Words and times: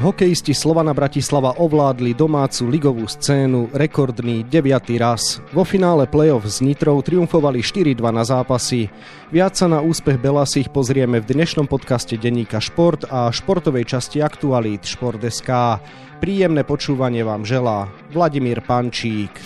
Hokejisti 0.00 0.56
Slovana 0.56 0.96
Bratislava 0.96 1.60
ovládli 1.60 2.16
domácu 2.16 2.72
ligovú 2.72 3.04
scénu 3.04 3.68
rekordný 3.76 4.48
9. 4.48 4.96
raz. 4.96 5.44
Vo 5.52 5.60
finále 5.60 6.08
play-off 6.08 6.48
s 6.48 6.64
Nitrou 6.64 7.04
triumfovali 7.04 7.60
4-2 7.60 8.00
na 8.08 8.24
zápasy. 8.24 8.88
Viac 9.28 9.60
sa 9.60 9.68
na 9.68 9.84
úspech 9.84 10.16
Belasých 10.16 10.72
pozrieme 10.72 11.20
v 11.20 11.36
dnešnom 11.36 11.68
podcaste 11.68 12.16
denníka 12.16 12.64
Šport 12.64 13.04
a 13.12 13.28
športovej 13.28 13.84
časti 13.92 14.24
aktualít 14.24 14.88
Šport.sk. 14.88 15.52
Príjemné 16.16 16.64
počúvanie 16.64 17.20
vám 17.20 17.44
želá 17.44 17.92
Vladimír 18.08 18.64
Pančík. 18.64 19.36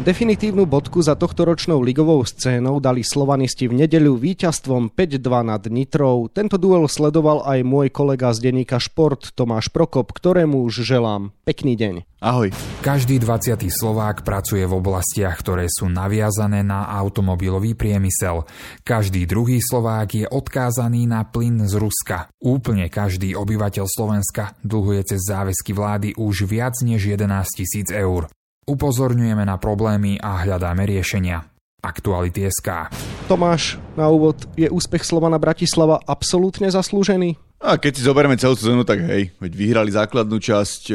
Definitívnu 0.00 0.64
bodku 0.64 1.04
za 1.04 1.12
tohtoročnou 1.12 1.84
ligovou 1.84 2.24
scénou 2.24 2.80
dali 2.80 3.04
slovanisti 3.04 3.68
v 3.68 3.84
nedeľu 3.84 4.16
víťazstvom 4.16 4.96
5-2 4.96 5.20
nad 5.44 5.60
Nitrou. 5.68 6.24
Tento 6.32 6.56
duel 6.56 6.88
sledoval 6.88 7.44
aj 7.44 7.60
môj 7.60 7.92
kolega 7.92 8.32
z 8.32 8.48
denníka 8.48 8.80
Šport 8.80 9.36
Tomáš 9.36 9.68
Prokop, 9.68 10.16
ktorému 10.16 10.64
už 10.64 10.88
želám 10.88 11.36
pekný 11.44 11.76
deň. 11.76 11.94
Ahoj. 12.24 12.48
Každý 12.80 13.20
20. 13.20 13.60
Slovák 13.68 14.24
pracuje 14.24 14.64
v 14.64 14.72
oblastiach, 14.72 15.36
ktoré 15.36 15.68
sú 15.68 15.92
naviazané 15.92 16.64
na 16.64 16.88
automobilový 16.88 17.76
priemysel. 17.76 18.48
Každý 18.80 19.28
druhý 19.28 19.60
Slovák 19.60 20.16
je 20.16 20.24
odkázaný 20.24 21.12
na 21.12 21.28
plyn 21.28 21.68
z 21.68 21.76
Ruska. 21.76 22.32
Úplne 22.40 22.88
každý 22.88 23.36
obyvateľ 23.36 23.84
Slovenska 23.84 24.56
dlhuje 24.64 25.12
cez 25.12 25.20
záväzky 25.28 25.76
vlády 25.76 26.16
už 26.16 26.48
viac 26.48 26.80
než 26.80 27.04
11 27.04 27.44
tisíc 27.52 27.92
eur. 27.92 28.32
Upozorňujeme 28.68 29.44
na 29.48 29.56
problémy 29.56 30.20
a 30.20 30.44
hľadáme 30.44 30.84
riešenia. 30.84 31.42
Aktuality 31.80 32.44
SK. 32.44 32.92
Tomáš, 33.24 33.80
na 33.96 34.12
úvod, 34.12 34.44
je 34.52 34.68
úspech 34.68 35.00
Slovana 35.00 35.40
Bratislava 35.40 35.96
absolútne 36.04 36.68
zaslúžený? 36.68 37.40
A 37.60 37.76
keď 37.76 37.92
si 37.92 38.08
zoberieme 38.08 38.40
celú 38.40 38.56
sezónu, 38.56 38.88
tak 38.88 39.04
hej, 39.04 39.36
veď 39.36 39.52
vyhrali 39.52 39.92
základnú 39.92 40.40
časť, 40.40 40.82
e, 40.88 40.94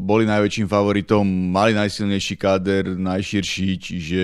boli 0.00 0.24
najväčším 0.24 0.64
favoritom, 0.64 1.28
mali 1.28 1.76
najsilnejší 1.76 2.40
káder, 2.40 2.96
najširší, 2.96 3.68
čiže 3.76 4.22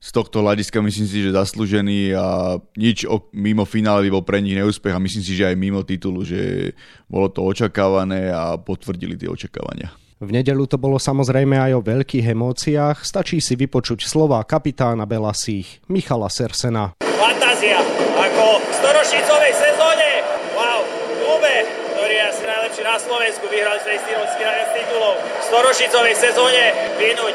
z 0.00 0.10
tohto 0.16 0.40
hľadiska 0.40 0.80
myslím 0.80 1.04
si, 1.04 1.20
že 1.20 1.36
zaslúžený 1.36 2.16
a 2.16 2.56
nič 2.80 3.04
mimo 3.36 3.68
finále 3.68 4.08
by 4.08 4.16
bol 4.16 4.24
pre 4.24 4.40
nich 4.40 4.56
neúspech 4.56 4.96
a 4.96 5.02
myslím 5.04 5.24
si, 5.24 5.36
že 5.36 5.52
aj 5.52 5.60
mimo 5.60 5.84
titulu, 5.84 6.24
že 6.24 6.72
bolo 7.04 7.28
to 7.28 7.44
očakávané 7.44 8.32
a 8.32 8.56
potvrdili 8.56 9.20
tie 9.20 9.28
očakávania. 9.28 9.92
V 10.16 10.32
nedelu 10.32 10.64
to 10.64 10.80
bolo 10.80 10.96
samozrejme 10.96 11.60
aj 11.60 11.76
o 11.76 11.84
veľkých 11.84 12.32
emóciách, 12.32 13.04
stačí 13.04 13.36
si 13.36 13.52
vypočuť 13.52 14.08
slova 14.08 14.40
kapitána 14.48 15.04
Belasích, 15.04 15.84
Michala 15.92 16.32
Sersena. 16.32 16.96
Fantázia, 17.04 17.84
ako 18.16 18.64
v 18.64 18.72
storočnicovej 18.80 19.52
sezóne, 19.52 20.08
wow, 20.56 20.80
klube, 21.20 21.68
ktorý 21.92 22.14
je 22.16 22.24
asi 22.32 22.42
najlepší 22.48 22.82
na 22.88 22.96
Slovensku, 22.96 23.44
vyhrali 23.44 23.76
sme 23.84 23.92
najviac 24.40 24.70
titulov. 24.72 25.14
V 25.20 25.44
storočnicovej 25.52 26.14
sezóne 26.16 26.62
vynúť 26.96 27.34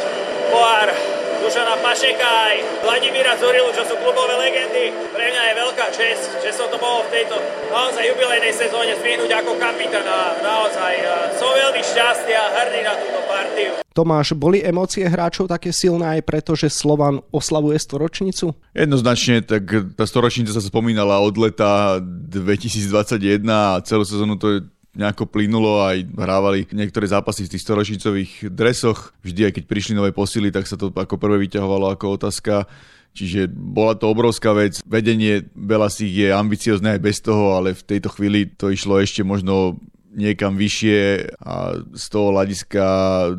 Dušana 1.52 1.84
Pašeka 1.84 2.30
aj 2.48 2.56
Vladimíra 2.80 3.36
Zurilu, 3.36 3.76
čo 3.76 3.84
sú 3.84 4.00
klubové 4.00 4.40
legendy. 4.40 4.88
Pre 5.12 5.20
mňa 5.20 5.42
je 5.52 5.54
veľká 5.60 5.88
čest, 5.92 6.40
že 6.40 6.48
som 6.56 6.72
to 6.72 6.80
mohol 6.80 7.04
v 7.04 7.12
tejto 7.12 7.36
naozaj 7.68 8.08
jubilejnej 8.08 8.56
sezóne 8.56 8.96
zvihnúť 8.96 9.28
ako 9.36 9.60
kapitán 9.60 10.08
a 10.08 10.40
naozaj 10.40 10.94
som 11.36 11.52
veľmi 11.52 11.84
šťastný 11.84 12.34
a 12.40 12.46
hrdý 12.56 12.80
na 12.88 12.96
túto 12.96 13.20
partiu. 13.28 13.72
Tomáš, 13.92 14.32
boli 14.32 14.64
emócie 14.64 15.04
hráčov 15.04 15.52
také 15.52 15.76
silné 15.76 16.16
aj 16.16 16.22
preto, 16.24 16.56
že 16.56 16.72
Slovan 16.72 17.20
oslavuje 17.36 17.76
storočnicu? 17.84 18.56
Jednoznačne, 18.72 19.44
tak 19.44 19.92
tá 20.00 20.08
storočnica 20.08 20.56
sa 20.56 20.64
spomínala 20.64 21.20
od 21.20 21.36
leta 21.36 22.00
2021 22.00 23.44
a 23.52 23.84
celú 23.84 24.08
sezónu 24.08 24.40
to 24.40 24.72
nejako 24.92 25.24
plynulo 25.28 25.88
aj 25.88 26.04
hrávali 26.04 26.68
niektoré 26.76 27.08
zápasy 27.08 27.48
v 27.48 27.52
tých 27.56 27.64
storočnicových 27.64 28.32
dresoch. 28.52 29.16
Vždy, 29.24 29.48
aj 29.48 29.54
keď 29.60 29.64
prišli 29.68 29.94
nové 29.96 30.12
posily, 30.12 30.52
tak 30.52 30.68
sa 30.68 30.76
to 30.76 30.92
ako 30.92 31.16
prvé 31.16 31.48
vyťahovalo 31.48 31.96
ako 31.96 32.20
otázka. 32.20 32.68
Čiže 33.12 33.52
bola 33.52 33.96
to 33.96 34.08
obrovská 34.08 34.56
vec. 34.56 34.80
Vedenie 34.88 35.44
Belasich 35.52 36.12
je 36.12 36.32
ambiciozne 36.32 36.96
aj 36.96 37.02
bez 37.04 37.20
toho, 37.20 37.56
ale 37.60 37.76
v 37.76 37.84
tejto 37.84 38.08
chvíli 38.12 38.48
to 38.48 38.72
išlo 38.72 39.00
ešte 39.00 39.24
možno 39.24 39.80
niekam 40.12 40.60
vyššie 40.60 41.32
a 41.40 41.80
z 41.96 42.06
toho 42.12 42.36
hľadiska 42.36 42.84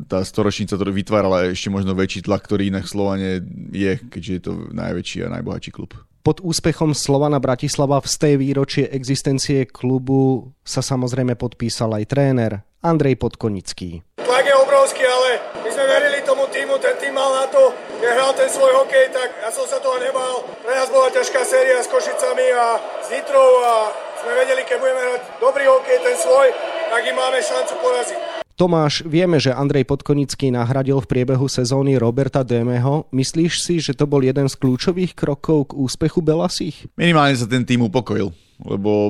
tá 0.09 0.25
storočnica 0.25 0.77
to 0.77 0.85
vytvárala 0.89 1.53
ešte 1.53 1.69
možno 1.69 1.93
väčší 1.93 2.25
tlak, 2.25 2.49
ktorý 2.49 2.73
inak 2.73 2.89
Slovane 2.89 3.45
je, 3.73 4.01
keďže 4.09 4.33
je 4.33 4.43
to 4.43 4.53
najväčší 4.73 5.29
a 5.29 5.33
najbohatší 5.37 5.69
klub. 5.73 5.93
Pod 6.23 6.39
úspechom 6.39 6.95
Slovana 6.95 7.43
Bratislava 7.43 7.99
v 7.99 8.07
stej 8.07 8.35
výročie 8.39 8.87
existencie 8.87 9.67
klubu 9.67 10.55
sa 10.63 10.79
samozrejme 10.79 11.35
podpísal 11.35 11.99
aj 11.99 12.05
tréner 12.07 12.63
Andrej 12.79 13.19
Podkonický. 13.19 14.07
Tlak 14.23 14.47
je 14.47 14.55
obrovský, 14.55 15.03
ale 15.03 15.43
my 15.67 15.71
sme 15.75 15.83
verili 15.83 16.23
tomu 16.23 16.47
týmu, 16.47 16.79
ten 16.79 16.95
tým 17.03 17.19
mal 17.19 17.27
na 17.27 17.51
to, 17.51 17.75
hral 17.99 18.31
ten 18.39 18.47
svoj 18.47 18.71
hokej, 18.71 19.11
tak 19.11 19.35
ja 19.35 19.51
som 19.51 19.67
sa 19.67 19.83
toho 19.83 19.99
nebal. 19.99 20.47
Pre 20.63 20.71
nás 20.71 20.87
bola 20.95 21.11
ťažká 21.11 21.43
séria 21.43 21.83
s 21.83 21.91
Košicami 21.91 22.47
a 22.55 22.79
s 23.03 23.11
Nitrou 23.11 23.51
a 23.67 23.91
sme 24.23 24.39
vedeli, 24.47 24.63
keď 24.63 24.79
budeme 24.79 25.03
hrať 25.03 25.23
dobrý 25.43 25.67
hokej, 25.67 26.07
ten 26.07 26.15
svoj, 26.23 26.55
tak 26.87 27.03
im 27.03 27.19
máme 27.19 27.43
šancu 27.43 27.75
poraziť. 27.83 28.32
Tomáš, 28.53 29.01
vieme, 29.09 29.41
že 29.41 29.49
Andrej 29.49 29.89
Podkonický 29.89 30.53
nahradil 30.53 31.01
v 31.01 31.09
priebehu 31.09 31.49
sezóny 31.49 31.97
Roberta 31.97 32.45
Demeho. 32.45 33.09
Myslíš 33.09 33.53
si, 33.65 33.81
že 33.81 33.97
to 33.97 34.05
bol 34.05 34.21
jeden 34.21 34.45
z 34.45 34.55
kľúčových 34.61 35.17
krokov 35.17 35.73
k 35.73 35.81
úspechu 35.81 36.21
Belasích? 36.21 36.85
Minimálne 37.01 37.33
sa 37.33 37.49
ten 37.49 37.65
tým 37.65 37.89
upokojil, 37.89 38.29
lebo 38.61 39.09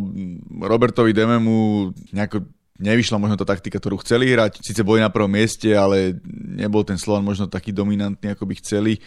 Robertovi 0.63 1.11
Dememu 1.11 1.91
nejako 2.15 2.47
nevyšla 2.79 3.19
možno 3.19 3.37
tá 3.39 3.47
taktika, 3.47 3.83
ktorú 3.83 3.99
chceli 4.07 4.31
hrať. 4.31 4.63
Sice 4.63 4.87
boli 4.87 5.03
na 5.03 5.11
prvom 5.11 5.31
mieste, 5.31 5.75
ale 5.75 6.23
nebol 6.33 6.87
ten 6.87 6.99
Slovan 6.99 7.27
možno 7.27 7.51
taký 7.51 7.75
dominantný, 7.75 8.35
ako 8.35 8.47
by 8.47 8.55
chceli. 8.63 9.03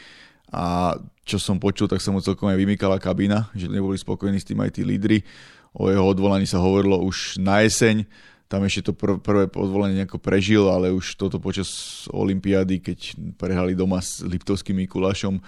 A 0.51 0.95
čo 1.23 1.39
som 1.39 1.59
počul, 1.59 1.87
tak 1.87 2.03
sa 2.03 2.11
mu 2.11 2.19
celkom 2.19 2.51
aj 2.51 2.59
vymykala 2.59 2.99
kabína, 2.99 3.51
že 3.55 3.71
neboli 3.71 3.95
spokojní 3.95 4.39
s 4.39 4.47
tým 4.47 4.59
aj 4.59 4.79
tí 4.79 4.83
lídry. 4.83 5.23
O 5.75 5.87
jeho 5.91 6.03
odvolaní 6.07 6.47
sa 6.47 6.59
hovorilo 6.59 6.99
už 7.03 7.39
na 7.39 7.63
jeseň 7.63 8.07
tam 8.45 8.61
ešte 8.65 8.89
to 8.89 8.93
pr- 8.93 9.17
prvé 9.17 9.49
podvolenie 9.49 10.05
nejako 10.05 10.21
prežil, 10.21 10.69
ale 10.69 10.93
už 10.93 11.17
toto 11.17 11.41
počas 11.41 12.05
Olympiády, 12.13 12.77
keď 12.81 12.99
prehrali 13.41 13.73
doma 13.73 14.01
s 14.01 14.21
Liptovským 14.21 14.77
Mikulášom, 14.85 15.41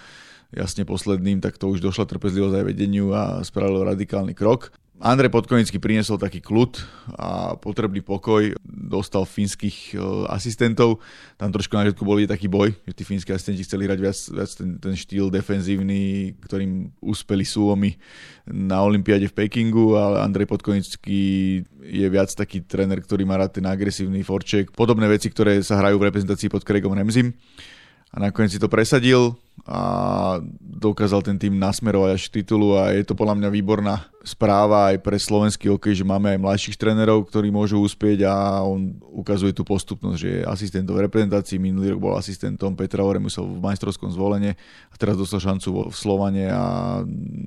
jasne 0.49 0.87
posledným, 0.87 1.43
tak 1.43 1.59
to 1.59 1.69
už 1.69 1.83
došla 1.83 2.07
trpezlivosť 2.07 2.55
aj 2.57 2.65
vedeniu 2.65 3.13
a 3.13 3.43
spravilo 3.43 3.85
radikálny 3.85 4.33
krok. 4.33 4.73
Andrej 4.97 5.29
Podkonický 5.29 5.77
priniesol 5.77 6.17
taký 6.17 6.41
kľud 6.41 6.81
a 7.21 7.53
potrebný 7.53 8.01
pokoj, 8.01 8.57
dostal 8.65 9.29
fínskych 9.29 9.93
e, 9.93 10.01
asistentov, 10.25 11.05
tam 11.37 11.53
trošku 11.53 11.77
na 11.77 11.85
začiatku 11.85 12.01
bol 12.01 12.17
taký 12.25 12.49
boj, 12.49 12.73
že 12.81 12.93
tí 12.97 13.03
fínsky 13.05 13.29
asistenti 13.29 13.61
chceli 13.61 13.85
hrať 13.85 13.99
viac, 14.01 14.17
viac 14.17 14.51
ten, 14.57 14.69
ten 14.81 14.93
štýl 14.97 15.29
defenzívny, 15.29 16.33
ktorým 16.41 16.97
úspeli 16.97 17.45
Suomi 17.45 17.93
na 18.49 18.81
Olympiáde 18.81 19.29
v 19.29 19.37
Pekingu, 19.37 19.93
ale 20.01 20.25
Andrej 20.25 20.49
Podkonický 20.49 21.21
je 21.85 22.07
viac 22.09 22.33
taký 22.33 22.65
tréner, 22.65 22.97
ktorý 22.97 23.21
má 23.21 23.37
rád 23.37 23.61
ten 23.61 23.69
agresívny 23.69 24.25
forček, 24.25 24.73
podobné 24.73 25.05
veci, 25.05 25.29
ktoré 25.29 25.61
sa 25.61 25.77
hrajú 25.77 26.01
v 26.01 26.09
reprezentácii 26.09 26.49
pod 26.49 26.65
Craigom 26.65 26.97
Remzim 26.97 27.37
a 28.09 28.17
nakoniec 28.17 28.57
si 28.57 28.59
to 28.61 28.65
presadil 28.65 29.37
a 29.65 29.81
dokázal 30.59 31.25
ten 31.25 31.35
tým 31.35 31.57
nasmerovať 31.57 32.09
až 32.13 32.23
k 32.29 32.35
titulu 32.39 32.77
a 32.77 32.93
je 32.93 33.03
to 33.03 33.17
podľa 33.17 33.35
mňa 33.41 33.49
výborná 33.51 33.95
správa 34.27 34.91
aj 34.91 34.99
pre 34.99 35.15
slovenský 35.15 35.71
hokej, 35.71 36.03
že 36.03 36.05
máme 36.07 36.35
aj 36.35 36.43
mladších 36.43 36.75
trénerov, 36.75 37.27
ktorí 37.31 37.47
môžu 37.47 37.79
uspieť 37.79 38.27
a 38.27 38.59
on 38.63 38.99
ukazuje 39.15 39.55
tú 39.55 39.63
postupnosť, 39.63 40.17
že 40.19 40.29
je 40.29 40.41
asistentom 40.43 40.99
v 40.99 41.07
reprezentácii, 41.07 41.59
minulý 41.63 41.95
rok 41.95 42.11
bol 42.11 42.13
asistentom 42.19 42.75
Petra 42.75 43.07
Oremusov 43.07 43.47
v 43.47 43.63
majstrovskom 43.63 44.11
zvolenie 44.11 44.59
a 44.91 44.95
teraz 44.99 45.15
dostal 45.15 45.39
šancu 45.39 45.87
v 45.87 45.95
Slovane 45.95 46.51
a 46.51 46.63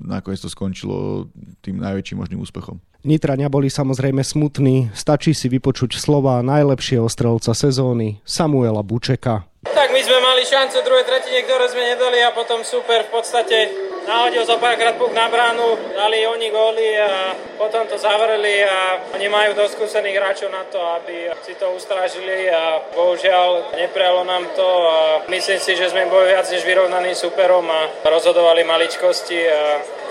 nakoniec 0.05 0.41
to 0.41 0.49
skončilo 0.49 1.29
tým 1.61 1.77
najväčším 1.77 2.17
možným 2.17 2.41
úspechom. 2.41 2.81
Nitrania 3.01 3.49
boli 3.49 3.69
samozrejme 3.69 4.21
smutní, 4.21 4.93
stačí 4.93 5.33
si 5.33 5.49
vypočuť 5.49 5.97
slova 5.97 6.41
najlepšieho 6.45 7.09
strelca 7.09 7.53
sezóny 7.53 8.21
Samuela 8.25 8.85
Bučeka. 8.85 9.50
Tak 9.61 9.93
my 9.93 10.01
sme 10.01 10.17
mali 10.25 10.41
šancu 10.41 10.81
druhej 10.81 11.05
tretine, 11.05 11.45
ktoré 11.45 11.69
sme 11.69 11.85
nedali 11.93 12.17
a 12.25 12.33
potom 12.33 12.65
super 12.65 13.05
v 13.05 13.13
podstate 13.13 13.69
nahodil 14.09 14.41
zo 14.41 14.57
párkrát 14.57 14.97
puk 14.97 15.13
na 15.13 15.29
bránu, 15.29 15.77
dali 15.93 16.25
oni 16.25 16.49
góly 16.49 16.97
a 16.97 17.37
potom 17.61 17.85
to 17.85 17.93
zavreli 17.97 18.65
a 18.65 18.97
oni 19.13 19.29
majú 19.29 19.53
dosť 19.53 19.77
skúsených 19.77 20.17
hráčov 20.17 20.49
na 20.49 20.65
to, 20.65 20.81
aby 20.97 21.29
si 21.45 21.53
to 21.53 21.69
ustrážili 21.77 22.49
a 22.49 22.81
bohužiaľ 22.97 23.77
neprejalo 23.77 24.25
nám 24.25 24.49
to 24.57 24.69
a 24.89 24.99
myslím 25.29 25.61
si, 25.61 25.77
že 25.77 25.93
sme 25.93 26.09
boli 26.09 26.33
viac 26.33 26.49
než 26.49 26.65
vyrovnaný 26.65 27.13
superom 27.13 27.69
a 27.69 27.89
rozhodovali 28.01 28.65
maličkosti 28.65 29.39
a 29.45 29.61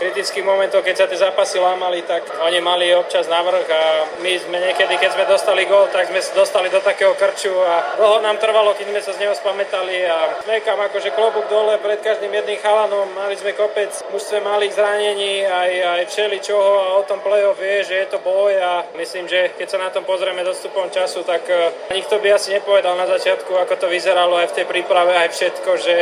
kritických 0.00 0.46
momentov, 0.48 0.80
keď 0.80 0.96
sa 0.96 1.06
tie 1.10 1.20
zápasy 1.20 1.60
lámali, 1.60 2.00
tak 2.08 2.24
oni 2.40 2.56
mali 2.64 2.88
občas 2.96 3.28
navrh 3.28 3.68
a 3.68 3.82
my 4.24 4.32
sme 4.40 4.56
niekedy, 4.56 4.96
keď 4.96 5.12
sme 5.12 5.24
dostali 5.28 5.68
gól, 5.68 5.92
tak 5.92 6.08
sme 6.08 6.24
dostali 6.32 6.72
do 6.72 6.80
takého 6.80 7.12
krču 7.12 7.52
a 7.52 8.00
dlho 8.00 8.24
nám 8.24 8.40
trvalo, 8.40 8.72
keď 8.72 8.96
sme 8.96 9.00
sa 9.04 9.12
z 9.12 9.20
neho 9.20 9.36
spamätali 9.40 10.04
a 10.04 10.44
smekam 10.44 10.76
akože 10.76 11.16
klobúk 11.16 11.48
dole 11.48 11.80
pred 11.80 12.04
každým 12.04 12.28
jedným 12.28 12.60
chalanom, 12.60 13.08
mali 13.16 13.34
sme 13.40 13.56
kopec 13.56 13.88
mužstve 14.12 14.44
malých 14.44 14.76
zranení, 14.76 15.48
aj, 15.48 15.72
aj 15.96 16.02
všeli 16.12 16.38
čoho 16.44 16.72
a 16.84 16.88
o 17.00 17.02
tom 17.08 17.24
play-off 17.24 17.56
vie, 17.56 17.80
že 17.80 18.04
je 18.04 18.06
to 18.12 18.20
boj 18.20 18.52
a 18.60 18.84
myslím, 19.00 19.24
že 19.24 19.56
keď 19.56 19.66
sa 19.66 19.78
na 19.80 19.88
tom 19.88 20.04
pozrieme 20.04 20.44
dostupom 20.44 20.92
času, 20.92 21.24
tak 21.24 21.48
eh, 21.48 21.72
nikto 21.96 22.20
by 22.20 22.36
asi 22.36 22.52
nepovedal 22.60 22.94
na 23.00 23.08
začiatku, 23.08 23.56
ako 23.56 23.74
to 23.80 23.86
vyzeralo 23.88 24.36
aj 24.36 24.52
v 24.52 24.56
tej 24.60 24.66
príprave, 24.68 25.16
aj 25.16 25.32
všetko, 25.32 25.70
že 25.80 25.94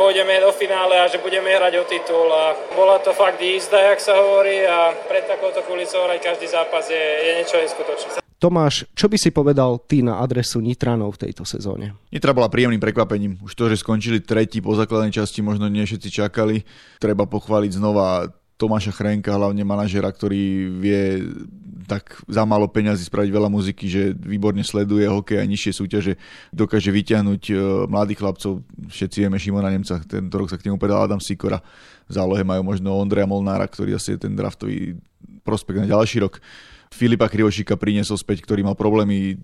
pôjdeme 0.00 0.40
do 0.40 0.50
finále 0.56 0.96
a 0.96 1.10
že 1.12 1.20
budeme 1.20 1.52
hrať 1.52 1.74
o 1.76 1.84
titul 1.84 2.28
a 2.32 2.56
bola 2.72 2.96
to 3.04 3.12
fakt 3.12 3.40
jízda, 3.40 3.92
jak 3.92 4.00
sa 4.00 4.16
hovorí 4.16 4.64
a 4.64 4.96
pred 5.04 5.28
takouto 5.28 5.60
kulisou 5.68 6.08
hrať 6.08 6.20
každý 6.32 6.46
zápas 6.48 6.88
je, 6.88 7.04
je 7.26 7.32
niečo 7.44 7.60
neskutočné. 7.60 8.25
Tomáš, 8.36 8.84
čo 8.92 9.08
by 9.08 9.16
si 9.16 9.32
povedal 9.32 9.80
ty 9.88 10.04
na 10.04 10.20
adresu 10.20 10.60
Nitranov 10.60 11.16
v 11.16 11.28
tejto 11.28 11.48
sezóne? 11.48 11.96
Nitra 12.12 12.36
bola 12.36 12.52
príjemným 12.52 12.82
prekvapením. 12.82 13.40
Už 13.40 13.56
to, 13.56 13.72
že 13.72 13.80
skončili 13.80 14.20
tretí 14.20 14.60
po 14.60 14.76
základnej 14.76 15.08
časti, 15.08 15.40
možno 15.40 15.72
nie 15.72 15.88
všetci 15.88 16.12
čakali. 16.12 16.60
Treba 17.00 17.24
pochváliť 17.24 17.80
znova 17.80 18.28
Tomáša 18.56 18.92
Chrenka, 18.92 19.36
hlavne 19.36 19.64
manažera, 19.64 20.08
ktorý 20.08 20.68
vie 20.80 21.00
tak 21.86 22.18
za 22.26 22.42
málo 22.42 22.66
peňazí 22.66 23.06
spraviť 23.06 23.30
veľa 23.30 23.48
muziky, 23.52 23.86
že 23.86 24.02
výborne 24.16 24.64
sleduje 24.66 25.06
hokej 25.06 25.38
a 25.38 25.46
nižšie 25.46 25.72
súťaže, 25.76 26.12
dokáže 26.50 26.90
vyťahnuť 26.90 27.42
e, 27.46 27.54
mladých 27.86 28.20
chlapcov. 28.20 28.66
Všetci 28.90 29.16
vieme 29.22 29.38
Šimona 29.38 29.70
Nemca, 29.70 30.02
tento 30.02 30.34
rok 30.34 30.50
sa 30.50 30.58
k 30.58 30.66
nemu 30.66 30.82
povedal 30.82 31.06
Adam 31.06 31.22
Sikora. 31.22 31.62
V 32.10 32.12
zálohe 32.12 32.42
majú 32.42 32.66
možno 32.66 32.96
Ondreja 32.96 33.28
Molnára, 33.30 33.70
ktorý 33.70 33.94
asi 33.94 34.18
je 34.18 34.26
ten 34.26 34.34
draftový 34.34 34.98
prospekt 35.46 35.78
na 35.78 35.86
ďalší 35.86 36.26
rok. 36.26 36.42
Filipa 36.90 37.26
Krivošika 37.26 37.74
priniesol 37.74 38.16
späť, 38.16 38.46
ktorý 38.46 38.62
mal 38.62 38.78
problémy 38.78 39.36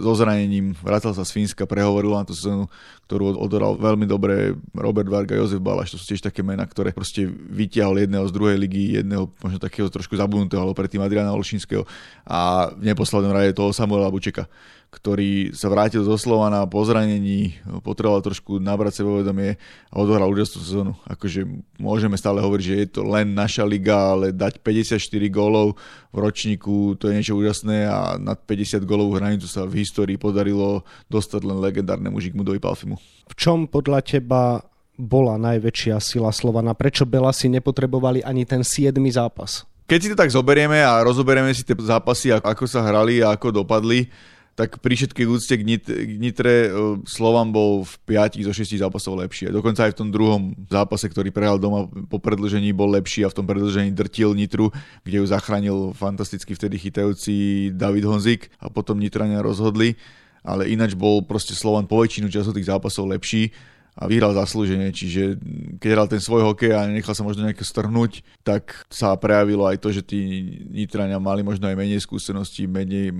so 0.00 0.16
zranením, 0.16 0.72
vrácal 0.80 1.12
sa 1.12 1.22
z 1.22 1.32
Fínska, 1.36 1.68
prehovoril 1.68 2.16
na 2.16 2.24
tú 2.24 2.32
sezónu, 2.32 2.66
ktorú 3.06 3.36
odoral 3.36 3.76
veľmi 3.76 4.08
dobre 4.08 4.56
Robert 4.72 5.06
Varga, 5.06 5.38
Jozef 5.38 5.60
Balaš, 5.62 5.94
to 5.94 5.98
sú 6.00 6.16
tiež 6.16 6.24
také 6.24 6.40
mená, 6.40 6.64
ktoré 6.64 6.90
proste 6.96 7.28
vytiahol 7.28 8.02
jedného 8.02 8.24
z 8.26 8.32
druhej 8.32 8.56
ligy, 8.58 8.98
jedného 8.98 9.30
možno 9.38 9.58
takého 9.60 9.86
trošku 9.92 10.16
zabudnutého, 10.16 10.64
ale 10.64 10.72
predtým 10.74 11.04
Adriana 11.04 11.36
Olšinského 11.36 11.84
a 12.24 12.72
v 12.72 12.82
neposlednom 12.88 13.32
rade 13.32 13.52
toho 13.52 13.70
Samuela 13.76 14.10
Bučeka 14.10 14.48
ktorý 14.96 15.52
sa 15.52 15.68
vrátil 15.68 16.00
zo 16.00 16.16
Slovana 16.16 16.64
po 16.64 16.80
zranení, 16.88 17.60
potreboval 17.84 18.24
trošku 18.24 18.56
nabrať 18.56 19.04
sebavedomie 19.04 19.60
a 19.92 19.94
odohral 20.00 20.32
úžasnú 20.32 20.58
sezónu. 20.64 20.92
Akože 21.04 21.44
môžeme 21.76 22.16
stále 22.16 22.40
hovoriť, 22.40 22.64
že 22.64 22.76
je 22.80 22.88
to 22.88 23.02
len 23.04 23.36
naša 23.36 23.68
liga, 23.68 24.16
ale 24.16 24.32
dať 24.32 24.64
54 24.64 24.96
gólov 25.28 25.76
v 26.10 26.16
ročníku, 26.16 26.96
to 26.96 27.12
je 27.12 27.16
niečo 27.20 27.36
úžasné 27.36 27.84
a 27.84 28.16
nad 28.16 28.40
50 28.40 28.88
gólovú 28.88 29.20
hranicu 29.20 29.44
sa 29.44 29.68
v 29.68 29.84
histórii 29.84 30.16
podarilo 30.16 30.80
dostať 31.12 31.44
len 31.44 31.60
legendárnemu 31.60 32.16
Žigmudovi 32.16 32.56
Palfimu. 32.56 32.96
V 33.28 33.34
čom 33.36 33.68
podľa 33.68 34.00
teba 34.00 34.64
bola 34.96 35.36
najväčšia 35.36 36.00
sila 36.00 36.32
Slovana? 36.32 36.72
Prečo 36.72 37.04
Belasi 37.04 37.52
nepotrebovali 37.52 38.24
ani 38.24 38.48
ten 38.48 38.64
7. 38.64 38.96
zápas? 39.12 39.68
Keď 39.86 39.98
si 40.02 40.10
to 40.10 40.18
tak 40.18 40.34
zoberieme 40.34 40.82
a 40.82 40.98
rozoberieme 41.04 41.54
si 41.54 41.62
tie 41.62 41.76
zápasy, 41.78 42.34
ako 42.34 42.64
sa 42.66 42.82
hrali 42.82 43.22
a 43.22 43.36
ako 43.36 43.62
dopadli, 43.62 44.10
tak 44.56 44.80
pri 44.80 44.96
všetkej 44.96 45.26
úcte 45.28 45.52
k, 45.52 45.62
Nit- 45.62 45.92
k 45.92 46.16
Nitre 46.16 46.54
e, 46.66 46.70
Slovan 47.04 47.52
bol 47.52 47.84
v 47.84 47.92
5 48.16 48.40
zo 48.40 48.56
6 48.56 48.80
zápasov 48.80 49.20
lepší. 49.20 49.52
Dokonca 49.52 49.84
aj 49.84 49.92
v 49.92 49.98
tom 50.00 50.08
druhom 50.08 50.56
zápase, 50.72 51.12
ktorý 51.12 51.28
prehral 51.28 51.60
doma 51.60 51.84
po 52.08 52.16
predlžení, 52.16 52.72
bol 52.72 52.88
lepší 52.88 53.28
a 53.28 53.30
v 53.30 53.36
tom 53.36 53.44
predlžení 53.44 53.92
drtil 53.92 54.32
Nitru, 54.32 54.72
kde 55.04 55.20
ju 55.20 55.26
zachránil 55.28 55.92
fantasticky 55.92 56.56
vtedy 56.56 56.80
chytajúci 56.80 57.68
David 57.76 58.08
Honzik 58.08 58.48
a 58.56 58.72
potom 58.72 58.96
Nitrania 58.96 59.44
rozhodli. 59.44 60.00
Ale 60.40 60.72
ináč 60.72 60.96
bol 60.96 61.20
proste 61.20 61.52
Slovan 61.52 61.84
po 61.84 62.00
väčšinu 62.00 62.32
času 62.32 62.56
tých 62.56 62.72
zápasov 62.72 63.12
lepší 63.12 63.52
a 63.96 64.04
vyhral 64.04 64.36
zaslúženie, 64.36 64.92
čiže 64.92 65.40
keď 65.80 65.88
hral 65.96 66.08
ten 66.12 66.20
svoj 66.20 66.52
hokej 66.52 66.76
a 66.76 66.84
nechal 66.84 67.16
sa 67.16 67.24
možno 67.24 67.48
nejako 67.48 67.64
strhnúť, 67.64 68.20
tak 68.44 68.84
sa 68.92 69.16
prejavilo 69.16 69.64
aj 69.64 69.80
to, 69.80 69.88
že 69.88 70.04
tí 70.04 70.20
Nitrania 70.68 71.16
mali 71.16 71.40
možno 71.40 71.64
aj 71.64 71.80
menej 71.80 72.04
skúseností, 72.04 72.68
menej 72.68 73.16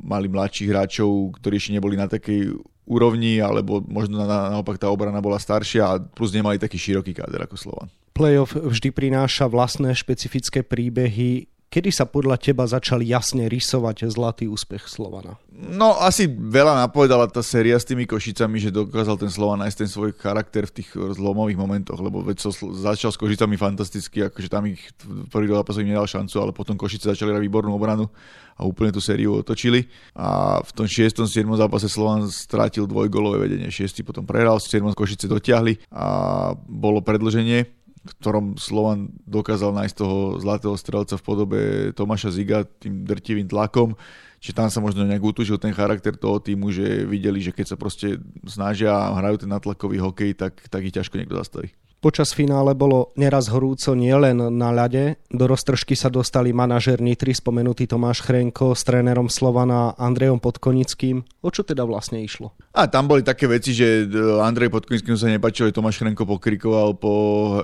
mali 0.00 0.26
mladších 0.32 0.72
hráčov, 0.72 1.36
ktorí 1.36 1.60
ešte 1.60 1.76
neboli 1.76 2.00
na 2.00 2.08
takej 2.08 2.56
úrovni, 2.88 3.40
alebo 3.40 3.84
možno 3.84 4.24
na, 4.24 4.52
naopak 4.52 4.80
tá 4.80 4.88
obrana 4.88 5.20
bola 5.20 5.36
staršia 5.36 5.82
a 5.84 6.00
plus 6.00 6.32
nemali 6.32 6.56
taký 6.56 6.80
široký 6.80 7.12
káder 7.16 7.44
ako 7.44 7.56
Slovan. 7.56 7.88
Playoff 8.14 8.54
vždy 8.54 8.94
prináša 8.94 9.50
vlastné 9.50 9.90
špecifické 9.92 10.62
príbehy. 10.62 11.50
Kedy 11.74 11.90
sa 11.90 12.06
podľa 12.06 12.38
teba 12.38 12.70
začal 12.70 13.02
jasne 13.02 13.50
rysovať 13.50 14.06
zlatý 14.06 14.46
úspech 14.46 14.86
Slovana? 14.86 15.42
No 15.50 15.98
asi 15.98 16.30
veľa 16.30 16.86
napovedala 16.86 17.26
tá 17.26 17.42
séria 17.42 17.74
s 17.74 17.82
tými 17.82 18.06
Košicami, 18.06 18.62
že 18.62 18.70
dokázal 18.70 19.18
ten 19.18 19.26
Slovan 19.26 19.58
nájsť 19.58 19.78
ten 19.82 19.90
svoj 19.90 20.14
charakter 20.14 20.70
v 20.70 20.74
tých 20.78 20.94
zlomových 20.94 21.58
momentoch, 21.58 21.98
lebo 21.98 22.22
veď 22.22 22.46
so, 22.46 22.54
začal 22.78 23.10
s 23.10 23.18
Košicami 23.18 23.58
fantasticky, 23.58 24.22
akože 24.22 24.46
tam 24.46 24.70
ich 24.70 24.86
prvý 25.34 25.50
zápas 25.50 25.74
im 25.82 25.90
nedal 25.90 26.06
šancu, 26.06 26.34
ale 26.38 26.54
potom 26.54 26.78
Košice 26.78 27.10
začali 27.10 27.34
hrať 27.34 27.42
výbornú 27.42 27.74
obranu 27.74 28.06
a 28.54 28.62
úplne 28.62 28.94
tú 28.94 29.02
sériu 29.02 29.42
otočili. 29.42 29.90
A 30.14 30.62
v 30.62 30.70
tom 30.70 30.86
6. 30.86 31.26
7. 31.26 31.42
zápase 31.58 31.90
Slovan 31.90 32.30
strátil 32.30 32.86
dvojgolové 32.86 33.50
vedenie, 33.50 33.66
6. 33.74 33.98
potom 34.06 34.22
prehral, 34.22 34.62
7. 34.62 34.78
Košice 34.94 35.26
dotiahli 35.26 35.90
a 35.90 36.06
bolo 36.54 37.02
predlženie 37.02 37.82
ktorom 38.04 38.60
Slovan 38.60 39.16
dokázal 39.24 39.72
nájsť 39.72 39.96
toho 39.96 40.36
zlatého 40.36 40.76
strelca 40.76 41.16
v 41.16 41.24
podobe 41.24 41.60
Tomáša 41.96 42.30
Ziga 42.36 42.68
tým 42.68 43.04
drtivým 43.04 43.48
tlakom. 43.48 43.96
Čiže 44.44 44.60
tam 44.60 44.68
sa 44.68 44.84
možno 44.84 45.08
nejak 45.08 45.24
utúžil 45.24 45.56
ten 45.56 45.72
charakter 45.72 46.12
toho 46.12 46.36
týmu, 46.36 46.68
že 46.68 47.08
videli, 47.08 47.40
že 47.40 47.48
keď 47.56 47.74
sa 47.74 47.76
proste 47.80 48.20
snažia 48.44 48.92
a 48.92 49.16
hrajú 49.16 49.40
ten 49.40 49.50
natlakový 49.50 49.96
hokej, 50.04 50.36
tak, 50.36 50.68
tak 50.68 50.84
ich 50.84 50.92
ťažko 50.92 51.16
niekto 51.16 51.40
zastaví. 51.40 51.72
Počas 52.04 52.36
finále 52.36 52.76
bolo 52.76 53.16
neraz 53.16 53.48
horúco 53.48 53.96
nielen 53.96 54.36
na 54.36 54.68
ľade. 54.76 55.16
Do 55.32 55.48
roztržky 55.48 55.96
sa 55.96 56.12
dostali 56.12 56.52
manažer 56.52 57.00
Nitry, 57.00 57.32
spomenutý 57.32 57.88
Tomáš 57.88 58.20
Chrenko, 58.20 58.76
s 58.76 58.84
trénerom 58.84 59.32
Slovana 59.32 59.96
Andrejom 59.96 60.36
Podkonickým. 60.36 61.24
O 61.40 61.48
čo 61.48 61.64
teda 61.64 61.88
vlastne 61.88 62.20
išlo? 62.20 62.52
A 62.76 62.92
tam 62.92 63.08
boli 63.08 63.24
také 63.24 63.48
veci, 63.48 63.72
že 63.72 64.04
e, 64.04 64.20
Andrej 64.36 64.68
Podkonickým 64.68 65.16
sa 65.16 65.32
nepačilo, 65.32 65.72
že 65.72 65.80
Tomáš 65.80 65.96
Chrenko 65.96 66.28
pokrikoval 66.28 66.92
po 67.00 67.14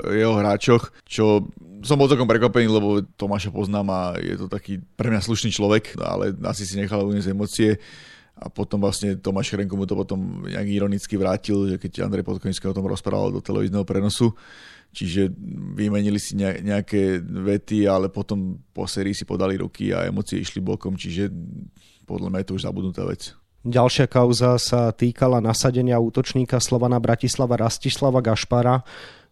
jeho 0.09 0.33
hráčoch, 0.33 0.89
čo 1.05 1.45
som 1.85 2.01
bol 2.01 2.09
takom 2.09 2.25
prekvapený, 2.25 2.65
lebo 2.65 3.05
Tomáša 3.21 3.53
poznám 3.53 3.93
a 3.93 4.01
je 4.17 4.41
to 4.41 4.49
taký 4.49 4.81
pre 4.97 5.13
mňa 5.13 5.21
slušný 5.21 5.53
človek, 5.53 6.01
ale 6.01 6.33
asi 6.49 6.65
si 6.65 6.81
nechal 6.81 7.05
uniesť 7.05 7.29
emócie 7.29 7.77
a 8.37 8.49
potom 8.49 8.81
vlastne 8.81 9.19
Tomáš 9.19 9.53
Chrenko 9.53 9.77
mu 9.77 9.85
to 9.85 9.99
potom 9.99 10.47
nejak 10.49 10.69
ironicky 10.69 11.15
vrátil, 11.19 11.69
že 11.69 11.77
keď 11.77 12.09
Andrej 12.09 12.25
Podkonický 12.25 12.71
o 12.71 12.77
tom 12.77 12.89
rozprával 12.89 13.35
do 13.35 13.45
televízneho 13.45 13.85
prenosu, 13.85 14.33
čiže 14.95 15.29
vymenili 15.77 16.17
si 16.17 16.35
nejaké 16.41 17.21
vety, 17.21 17.85
ale 17.85 18.09
potom 18.09 18.57
po 18.73 18.89
sérii 18.89 19.13
si 19.13 19.29
podali 19.29 19.61
ruky 19.61 19.93
a 19.93 20.09
emócie 20.09 20.41
išli 20.41 20.65
bokom, 20.65 20.97
čiže 20.97 21.29
podľa 22.09 22.29
mňa 22.33 22.39
je 22.41 22.49
to 22.49 22.57
už 22.57 22.65
zabudnutá 22.65 23.05
vec. 23.05 23.37
Ďalšia 23.61 24.09
kauza 24.09 24.57
sa 24.57 24.89
týkala 24.89 25.45
nasadenia 25.45 26.01
útočníka 26.01 26.57
Slovana 26.65 26.97
Bratislava 26.97 27.61
Rastislava 27.61 28.25
Gašpara. 28.25 28.81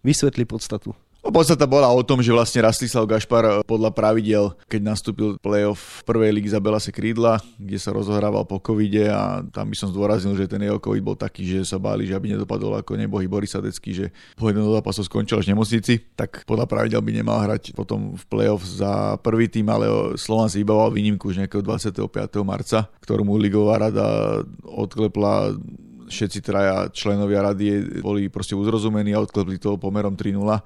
Vysvetli 0.04 0.44
podstatu. 0.44 0.92
No, 1.28 1.36
podstata 1.36 1.68
bola 1.68 1.92
o 1.92 2.00
tom, 2.00 2.24
že 2.24 2.32
vlastne 2.32 2.64
Rastislav 2.64 3.04
Gašpar 3.04 3.44
eh, 3.44 3.52
podľa 3.68 3.92
pravidel, 3.92 4.56
keď 4.64 4.80
nastúpil 4.80 5.36
playoff 5.36 6.00
v 6.00 6.08
prvej 6.08 6.30
lígy 6.40 6.56
za 6.56 6.56
Belase 6.56 6.88
krídla, 6.88 7.36
kde 7.60 7.76
sa 7.76 7.92
rozohrával 7.92 8.48
po 8.48 8.56
covide 8.64 9.12
a 9.12 9.44
tam 9.52 9.68
by 9.68 9.76
som 9.76 9.92
zdôraznil, 9.92 10.32
že 10.40 10.48
ten 10.48 10.64
jeho 10.64 10.80
covid 10.80 11.04
bol 11.04 11.20
taký, 11.20 11.44
že 11.44 11.68
sa 11.68 11.76
báli, 11.76 12.08
že 12.08 12.16
aby 12.16 12.32
nedopadol 12.32 12.80
ako 12.80 12.96
nebohy 12.96 13.28
Boris 13.28 13.52
Sadecký, 13.52 13.92
že 13.92 14.06
po 14.40 14.48
jednom 14.48 14.72
zápasu 14.72 15.04
skončil 15.04 15.44
až 15.44 15.52
v 15.52 15.52
nemocnici, 15.52 16.00
tak 16.16 16.48
podľa 16.48 16.64
pravidel 16.64 17.04
by 17.04 17.12
nemal 17.12 17.44
hrať 17.44 17.76
potom 17.76 18.16
v 18.16 18.24
playoff 18.32 18.64
za 18.64 19.20
prvý 19.20 19.52
tým, 19.52 19.68
ale 19.68 20.16
Slovan 20.16 20.48
si 20.48 20.64
vybavoval 20.64 20.96
výnimku 20.96 21.28
už 21.28 21.44
nejakého 21.44 21.60
25. 21.60 22.08
marca, 22.40 22.88
ktorú 23.04 23.28
ligová 23.36 23.76
rada 23.76 24.40
odklepla 24.64 25.60
všetci 26.08 26.40
traja 26.40 26.88
členovia 26.88 27.44
rady 27.52 28.00
boli 28.00 28.32
proste 28.32 28.56
uzrozumení 28.56 29.12
a 29.12 29.20
odklepli 29.20 29.60
to 29.60 29.76
pomerom 29.76 30.16
3-0 30.16 30.40
a 30.48 30.64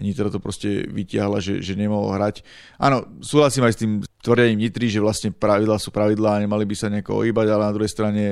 Nitra 0.00 0.32
to 0.32 0.40
proste 0.40 0.88
vytiahla, 0.88 1.42
že, 1.42 1.60
že 1.60 1.76
nemohol 1.76 2.16
hrať. 2.16 2.40
Áno, 2.80 3.04
súhlasím 3.20 3.68
aj 3.68 3.74
s 3.76 3.80
tým 3.80 3.92
tvrdením 4.24 4.64
Nitry, 4.64 4.88
že 4.88 5.04
vlastne 5.04 5.34
pravidlá 5.34 5.76
sú 5.76 5.92
pravidlá 5.92 6.38
a 6.38 6.42
nemali 6.42 6.64
by 6.64 6.74
sa 6.78 6.88
nejako 6.88 7.20
ohýbať, 7.20 7.46
ale 7.52 7.62
na 7.68 7.74
druhej 7.74 7.92
strane, 7.92 8.22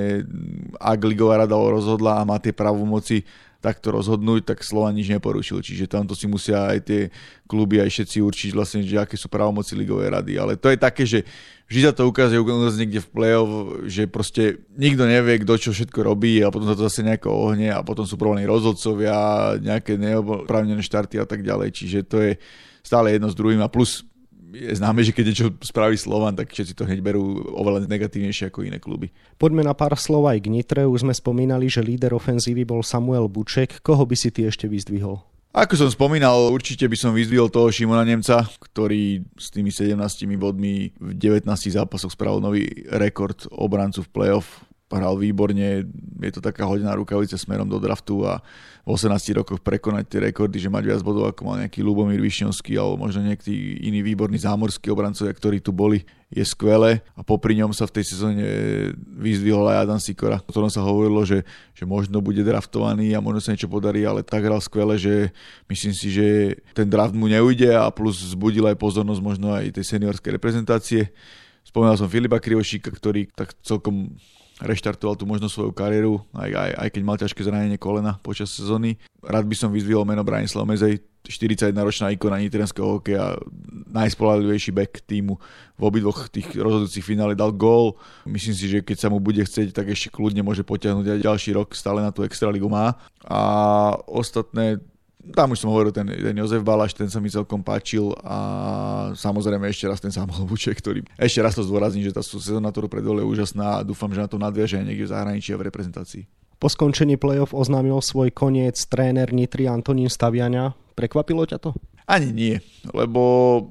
ak 0.80 1.00
Ligová 1.04 1.42
rada 1.42 1.58
rozhodla 1.58 2.22
a 2.22 2.26
má 2.28 2.40
tie 2.40 2.54
pravomoci 2.54 3.26
takto 3.60 3.92
rozhodnúť, 3.92 4.56
tak 4.56 4.64
Slovan 4.64 4.96
nič 4.96 5.12
neporušil. 5.12 5.60
Čiže 5.60 5.84
tamto 5.84 6.16
si 6.16 6.24
musia 6.24 6.72
aj 6.72 6.78
tie 6.80 7.00
kluby, 7.44 7.76
aj 7.76 7.92
všetci 7.92 8.24
určiť 8.24 8.50
vlastne, 8.56 8.80
že 8.80 8.96
aké 8.96 9.20
sú 9.20 9.28
právomoci 9.28 9.76
ligovej 9.76 10.08
rady. 10.16 10.32
Ale 10.40 10.56
to 10.56 10.72
je 10.72 10.78
také, 10.80 11.04
že 11.04 11.28
vždy 11.68 11.80
sa 11.84 11.92
to 11.92 12.08
ukazuje 12.08 12.40
niekde 12.80 13.04
v 13.04 13.08
play-off, 13.12 13.50
že 13.84 14.08
proste 14.08 14.64
nikto 14.80 15.04
nevie, 15.04 15.44
kto 15.44 15.60
čo 15.60 15.70
všetko 15.76 16.00
robí 16.00 16.40
a 16.40 16.48
potom 16.48 16.72
sa 16.72 16.74
to 16.74 16.88
zase 16.88 17.04
nejako 17.04 17.28
ohne 17.30 17.68
a 17.68 17.84
potom 17.84 18.08
sú 18.08 18.16
problémy 18.16 18.48
rozhodcovia, 18.48 19.54
nejaké 19.60 20.00
neoprávnené 20.00 20.80
štarty 20.80 21.20
a 21.20 21.28
tak 21.28 21.44
ďalej. 21.50 21.68
Čiže 21.74 21.98
to 22.06 22.16
je 22.22 22.32
stále 22.86 23.10
jedno 23.10 23.26
s 23.26 23.34
druhým 23.34 23.58
a 23.60 23.68
plus 23.68 24.06
je 24.50 24.74
známe, 24.74 25.06
že 25.06 25.14
keď 25.14 25.24
niečo 25.30 25.48
spraví 25.62 25.94
Slovan, 25.94 26.34
tak 26.34 26.50
všetci 26.50 26.74
to 26.74 26.82
hneď 26.82 27.00
berú 27.02 27.38
oveľa 27.54 27.86
negatívnejšie 27.86 28.50
ako 28.50 28.66
iné 28.66 28.82
kluby. 28.82 29.14
Poďme 29.38 29.62
na 29.62 29.74
pár 29.78 29.94
slov 29.94 30.26
aj 30.26 30.42
k 30.42 30.50
Nitre. 30.50 30.82
Už 30.90 31.06
sme 31.06 31.14
spomínali, 31.14 31.70
že 31.70 31.86
líder 31.86 32.10
ofenzívy 32.18 32.66
bol 32.66 32.82
Samuel 32.82 33.30
Buček. 33.30 33.78
Koho 33.82 34.02
by 34.02 34.16
si 34.18 34.34
ty 34.34 34.50
ešte 34.50 34.66
vyzdvihol? 34.66 35.22
Ako 35.50 35.74
som 35.74 35.90
spomínal, 35.90 36.54
určite 36.54 36.86
by 36.86 36.94
som 36.94 37.10
vyzdvihol 37.10 37.50
toho 37.50 37.74
Šimona 37.74 38.06
Nemca, 38.06 38.46
ktorý 38.70 39.26
s 39.34 39.50
tými 39.50 39.74
17 39.74 39.98
bodmi 40.38 40.94
v 40.94 41.10
19 41.18 41.46
zápasoch 41.50 42.14
spravil 42.14 42.38
nový 42.38 42.70
rekord 42.86 43.50
obrancu 43.50 44.06
v 44.06 44.12
playoff 44.14 44.62
hral 44.98 45.14
výborne, 45.14 45.86
je 46.18 46.32
to 46.34 46.42
taká 46.42 46.66
hodená 46.66 46.90
rukavica 46.98 47.38
smerom 47.38 47.70
do 47.70 47.78
draftu 47.78 48.26
a 48.26 48.42
v 48.82 48.98
18 48.98 49.38
rokoch 49.38 49.62
prekonať 49.62 50.04
tie 50.08 50.20
rekordy, 50.32 50.58
že 50.58 50.72
mať 50.72 50.84
viac 50.88 51.00
bodov 51.04 51.30
ako 51.30 51.46
mal 51.46 51.62
nejaký 51.62 51.84
Lubomír 51.84 52.18
Višňovský 52.18 52.74
alebo 52.74 53.06
možno 53.06 53.22
nejaký 53.22 53.86
iný 53.86 54.02
výborný 54.02 54.40
zámorský 54.40 54.90
obrancovia, 54.90 55.30
ktorí 55.30 55.62
tu 55.62 55.70
boli, 55.70 56.02
je 56.26 56.42
skvelé 56.42 57.04
a 57.14 57.22
popri 57.22 57.54
ňom 57.60 57.70
sa 57.70 57.86
v 57.86 58.00
tej 58.00 58.04
sezóne 58.16 58.42
vyzdvihol 59.18 59.68
aj 59.70 59.86
Adam 59.86 60.00
Sikora. 60.00 60.42
O 60.42 60.50
tom 60.50 60.70
sa 60.72 60.82
hovorilo, 60.82 61.22
že, 61.22 61.46
že 61.76 61.84
možno 61.84 62.18
bude 62.18 62.40
draftovaný 62.40 63.14
a 63.14 63.22
možno 63.22 63.42
sa 63.44 63.52
niečo 63.52 63.70
podarí, 63.70 64.02
ale 64.02 64.26
tak 64.26 64.42
hral 64.42 64.58
skvele, 64.58 64.98
že 64.98 65.30
myslím 65.70 65.94
si, 65.94 66.08
že 66.10 66.26
ten 66.74 66.88
draft 66.88 67.12
mu 67.12 67.30
neujde 67.30 67.70
a 67.74 67.86
plus 67.92 68.18
zbudil 68.32 68.66
aj 68.66 68.78
pozornosť 68.80 69.22
možno 69.22 69.54
aj 69.54 69.74
tej 69.76 69.86
seniorskej 69.86 70.34
reprezentácie. 70.34 71.12
Spomínal 71.66 72.00
som 72.00 72.08
Filipa 72.08 72.40
Krivošíka, 72.40 72.88
ktorý 72.88 73.28
tak 73.30 73.52
celkom 73.60 74.16
reštartoval 74.60 75.16
tu 75.16 75.24
možno 75.24 75.48
svoju 75.48 75.72
kariéru, 75.72 76.20
aj, 76.36 76.50
aj, 76.52 76.70
aj 76.76 76.88
keď 76.92 77.02
mal 77.02 77.16
ťažké 77.16 77.40
zranenie 77.44 77.80
kolena 77.80 78.20
počas 78.20 78.52
sezóny. 78.52 79.00
Rád 79.24 79.48
by 79.48 79.56
som 79.56 79.72
vyzvihol 79.72 80.04
meno 80.04 80.20
Branislav 80.24 80.68
Mezej, 80.68 81.00
41-ročná 81.28 82.08
ikona 82.16 82.40
nitrianského 82.40 82.98
hokeja, 82.98 83.36
najspolahlivejší 83.92 84.72
back 84.72 85.04
týmu 85.04 85.36
v 85.76 85.82
obidvoch 85.84 86.32
tých 86.32 86.48
rozhodujúcich 86.56 87.04
finále 87.04 87.36
dal 87.36 87.52
gól. 87.52 88.00
Myslím 88.24 88.56
si, 88.56 88.66
že 88.72 88.80
keď 88.80 88.96
sa 88.96 89.08
mu 89.12 89.20
bude 89.20 89.44
chcieť, 89.44 89.76
tak 89.76 89.92
ešte 89.92 90.08
kľudne 90.08 90.40
môže 90.40 90.64
potiahnuť 90.64 91.06
aj 91.06 91.24
ďalší 91.24 91.50
rok, 91.52 91.76
stále 91.76 92.00
na 92.00 92.08
tú 92.08 92.24
extraligu 92.24 92.68
má. 92.72 92.96
A 93.24 93.40
ostatné 94.08 94.80
tam 95.34 95.52
už 95.52 95.62
som 95.62 95.70
hovoril, 95.70 95.92
ten, 95.92 96.08
ten 96.08 96.36
Jozef 96.36 96.64
Balaš, 96.64 96.96
ten 96.96 97.06
sa 97.12 97.20
mi 97.20 97.28
celkom 97.28 97.60
páčil 97.60 98.10
a 98.24 98.38
samozrejme 99.12 99.68
ešte 99.68 99.86
raz 99.86 100.00
ten 100.00 100.10
Samuel 100.10 100.48
Buček, 100.48 100.80
ktorý 100.80 101.04
ešte 101.20 101.40
raz 101.44 101.52
to 101.54 101.62
zdôrazní, 101.62 102.00
že 102.02 102.16
tá 102.16 102.24
sezóna, 102.24 102.72
ktorú 102.72 102.88
predvol 102.88 103.20
je 103.22 103.26
úžasná 103.28 103.80
a 103.80 103.84
dúfam, 103.84 104.10
že 104.10 104.24
na 104.24 104.28
to 104.28 104.40
nadviaže 104.40 104.80
aj 104.80 104.84
niekde 104.88 105.06
v 105.06 105.12
zahraničí 105.12 105.52
a 105.52 105.60
v 105.60 105.66
reprezentácii. 105.68 106.24
Po 106.60 106.68
skončení 106.68 107.16
play-off 107.16 107.56
oznámil 107.56 107.96
svoj 108.04 108.32
koniec 108.36 108.76
tréner 108.88 109.32
Nitri 109.32 109.64
Antonín 109.64 110.12
Staviania. 110.12 110.76
Prekvapilo 110.92 111.48
ťa 111.48 111.56
to? 111.56 111.72
Ani 112.04 112.32
nie, 112.32 112.56
lebo 112.92 113.20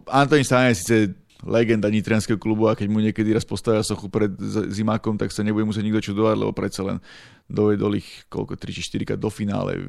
Antonín 0.09 0.45
Staviania 0.45 0.73
je 0.73 0.81
síce 0.81 0.97
legenda 1.45 1.87
nitrianského 1.87 2.35
klubu 2.35 2.67
a 2.67 2.75
keď 2.75 2.87
mu 2.91 2.99
niekedy 2.99 3.31
raz 3.31 3.47
postavia 3.47 3.85
sochu 3.85 4.11
pred 4.11 4.33
zimákom, 4.73 5.15
tak 5.15 5.31
sa 5.31 5.39
nebude 5.39 5.63
musieť 5.63 5.85
nikto 5.87 6.11
čudovať, 6.11 6.35
lebo 6.35 6.51
predsa 6.51 6.83
len 6.83 6.97
dovedol 7.47 7.95
ich 7.95 8.27
koľko, 8.27 8.59
3 8.59 8.75
či 8.75 8.81
4 8.83 9.15
do 9.15 9.29
finále 9.31 9.87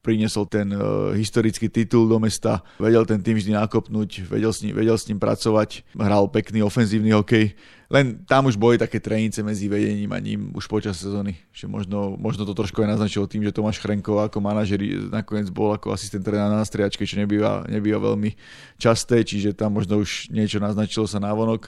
priniesol 0.00 0.48
ten 0.48 0.72
uh, 0.72 1.12
historický 1.12 1.68
titul 1.68 2.08
do 2.08 2.16
mesta, 2.16 2.64
vedel 2.80 3.04
ten 3.04 3.20
tým 3.20 3.36
vždy 3.36 3.52
nakopnúť, 3.52 4.24
vedel 4.32 4.52
s, 4.52 4.64
ním, 4.64 4.72
vedel 4.72 4.96
s 4.96 5.06
ním 5.08 5.20
pracovať, 5.20 5.84
hral 5.92 6.28
pekný 6.32 6.64
ofenzívny 6.64 7.12
hokej. 7.12 7.52
Len 7.90 8.22
tam 8.22 8.46
už 8.46 8.54
boli 8.54 8.78
také 8.78 9.02
trenice 9.02 9.42
medzi 9.42 9.66
vedením 9.66 10.14
a 10.14 10.22
ním 10.22 10.54
už 10.54 10.70
počas 10.70 10.94
sezóny. 10.94 11.34
Že 11.50 11.66
možno, 11.66 12.14
možno 12.14 12.46
to 12.46 12.54
trošku 12.54 12.86
aj 12.86 12.94
naznačilo 12.94 13.26
tým, 13.26 13.42
že 13.42 13.50
Tomáš 13.50 13.82
Chrenko 13.82 14.22
ako 14.22 14.38
manažer 14.38 14.78
nakoniec 15.10 15.50
bol 15.50 15.74
ako 15.74 15.90
asistent 15.90 16.22
trénera 16.22 16.54
na 16.54 16.62
striačke, 16.62 17.02
čo 17.02 17.18
nebýva, 17.18 17.66
nebýva 17.66 17.98
veľmi 17.98 18.38
časté, 18.78 19.26
čiže 19.26 19.58
tam 19.58 19.74
možno 19.74 19.98
už 19.98 20.30
niečo 20.30 20.62
naznačilo 20.62 21.10
sa 21.10 21.18
návonok 21.18 21.66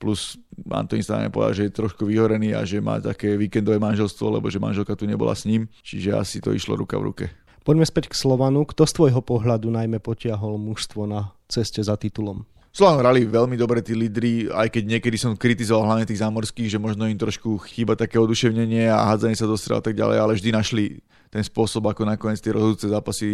plus 0.00 0.40
Antonín 0.72 1.04
Stáne 1.04 1.28
povedal, 1.28 1.52
že 1.52 1.64
je 1.68 1.76
trošku 1.76 2.08
vyhorený 2.08 2.56
a 2.56 2.64
že 2.64 2.80
má 2.80 2.96
také 2.98 3.36
víkendové 3.36 3.76
manželstvo, 3.76 4.40
lebo 4.40 4.48
že 4.48 4.56
manželka 4.56 4.96
tu 4.96 5.04
nebola 5.04 5.36
s 5.36 5.44
ním, 5.44 5.68
čiže 5.84 6.16
asi 6.16 6.40
to 6.40 6.56
išlo 6.56 6.74
ruka 6.80 6.96
v 6.96 7.12
ruke. 7.12 7.24
Poďme 7.60 7.84
späť 7.84 8.08
k 8.08 8.16
Slovanu. 8.16 8.64
Kto 8.64 8.88
z 8.88 8.96
tvojho 8.96 9.20
pohľadu 9.20 9.68
najmä 9.68 10.00
potiahol 10.00 10.56
mužstvo 10.56 11.04
na 11.04 11.36
ceste 11.44 11.84
za 11.84 11.94
titulom? 12.00 12.48
Slovan 12.70 13.02
hrali 13.02 13.26
veľmi 13.26 13.58
dobre 13.58 13.82
tí 13.82 13.98
lídry, 13.98 14.46
aj 14.46 14.70
keď 14.70 14.84
niekedy 14.86 15.18
som 15.18 15.34
kritizoval 15.34 15.90
hlavne 15.90 16.06
tých 16.06 16.22
zámorských, 16.22 16.70
že 16.70 16.78
možno 16.78 17.10
im 17.10 17.18
trošku 17.18 17.58
chýba 17.66 17.98
také 17.98 18.14
oduševnenie 18.14 18.86
a 18.86 19.10
hádzanie 19.10 19.34
sa 19.34 19.50
do 19.50 19.58
a 19.58 19.82
tak 19.82 19.98
ďalej, 19.98 20.16
ale 20.22 20.32
vždy 20.38 20.50
našli 20.54 20.84
ten 21.30 21.42
spôsob, 21.42 21.86
ako 21.86 22.06
nakoniec 22.06 22.42
tie 22.42 22.54
rozhodujúce 22.54 22.90
zápasy 22.90 23.26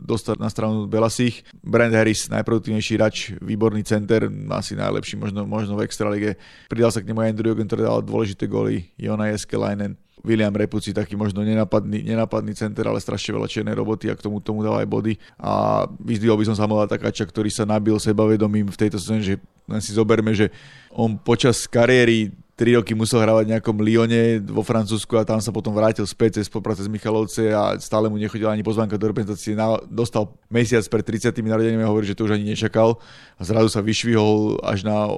dostať 0.00 0.36
na 0.40 0.48
stranu 0.52 0.84
Belasích. 0.88 1.44
Brand 1.60 1.92
Harris, 1.92 2.28
najproduktívnejší 2.28 2.94
rač, 3.00 3.32
výborný 3.40 3.84
center, 3.84 4.28
asi 4.52 4.76
najlepší 4.76 5.16
možno, 5.16 5.48
možno 5.48 5.76
v 5.76 5.84
extralige. 5.88 6.36
Pridal 6.68 6.92
sa 6.92 7.00
k 7.00 7.08
nemu 7.08 7.20
Andrew 7.24 7.52
Jürgen, 7.52 7.68
ktorý 7.68 7.84
dal 7.84 8.04
dôležité 8.04 8.44
góly, 8.44 8.92
Jona 9.00 9.32
Jeskelainen, 9.32 9.96
William 10.24 10.56
Repuci, 10.56 10.96
taký 10.96 11.20
možno 11.20 11.44
nenapadný, 11.44 12.00
nenapadný 12.00 12.56
center, 12.56 12.88
ale 12.88 12.98
strašne 12.98 13.36
veľa 13.36 13.44
čiernej 13.44 13.76
roboty 13.76 14.08
a 14.08 14.16
k 14.16 14.24
tomu, 14.24 14.40
tomu 14.40 14.64
dáva 14.64 14.80
aj 14.80 14.88
body. 14.88 15.14
A 15.36 15.84
vyzdvihol 16.00 16.40
by 16.40 16.48
som 16.48 16.56
Samuela 16.56 16.88
Takáča, 16.88 17.28
ktorý 17.28 17.52
sa 17.52 17.68
nabil 17.68 17.94
sebavedomím 18.00 18.72
v 18.72 18.80
tejto 18.80 18.96
sezóne, 18.96 19.20
že 19.20 19.36
len 19.68 19.80
si 19.84 19.92
zoberme, 19.92 20.32
že 20.32 20.48
on 20.96 21.20
počas 21.20 21.68
kariéry 21.68 22.32
3 22.54 22.78
roky 22.78 22.94
musel 22.94 23.18
hrávať 23.18 23.50
v 23.50 23.52
nejakom 23.58 23.76
Lyone 23.82 24.38
vo 24.46 24.62
Francúzsku 24.62 25.18
a 25.18 25.26
tam 25.26 25.42
sa 25.42 25.50
potom 25.50 25.74
vrátil 25.74 26.06
späť 26.06 26.38
cez 26.38 26.46
spolupráce 26.46 26.86
s 26.86 26.88
Michalovce 26.88 27.50
a 27.50 27.74
stále 27.82 28.06
mu 28.06 28.14
nechodila 28.14 28.54
ani 28.54 28.62
pozvánka 28.62 28.94
do 28.94 29.10
reprezentácie. 29.10 29.58
Dostal 29.90 30.30
mesiac 30.46 30.86
pred 30.86 31.02
30. 31.02 31.34
narodenými 31.34 31.82
a 31.82 31.90
hovorí, 31.90 32.06
že 32.06 32.14
to 32.14 32.30
už 32.30 32.38
ani 32.38 32.54
nečakal 32.54 33.02
a 33.36 33.42
zrazu 33.42 33.66
sa 33.66 33.82
vyšvihol 33.82 34.62
až 34.62 34.86
na 34.86 35.10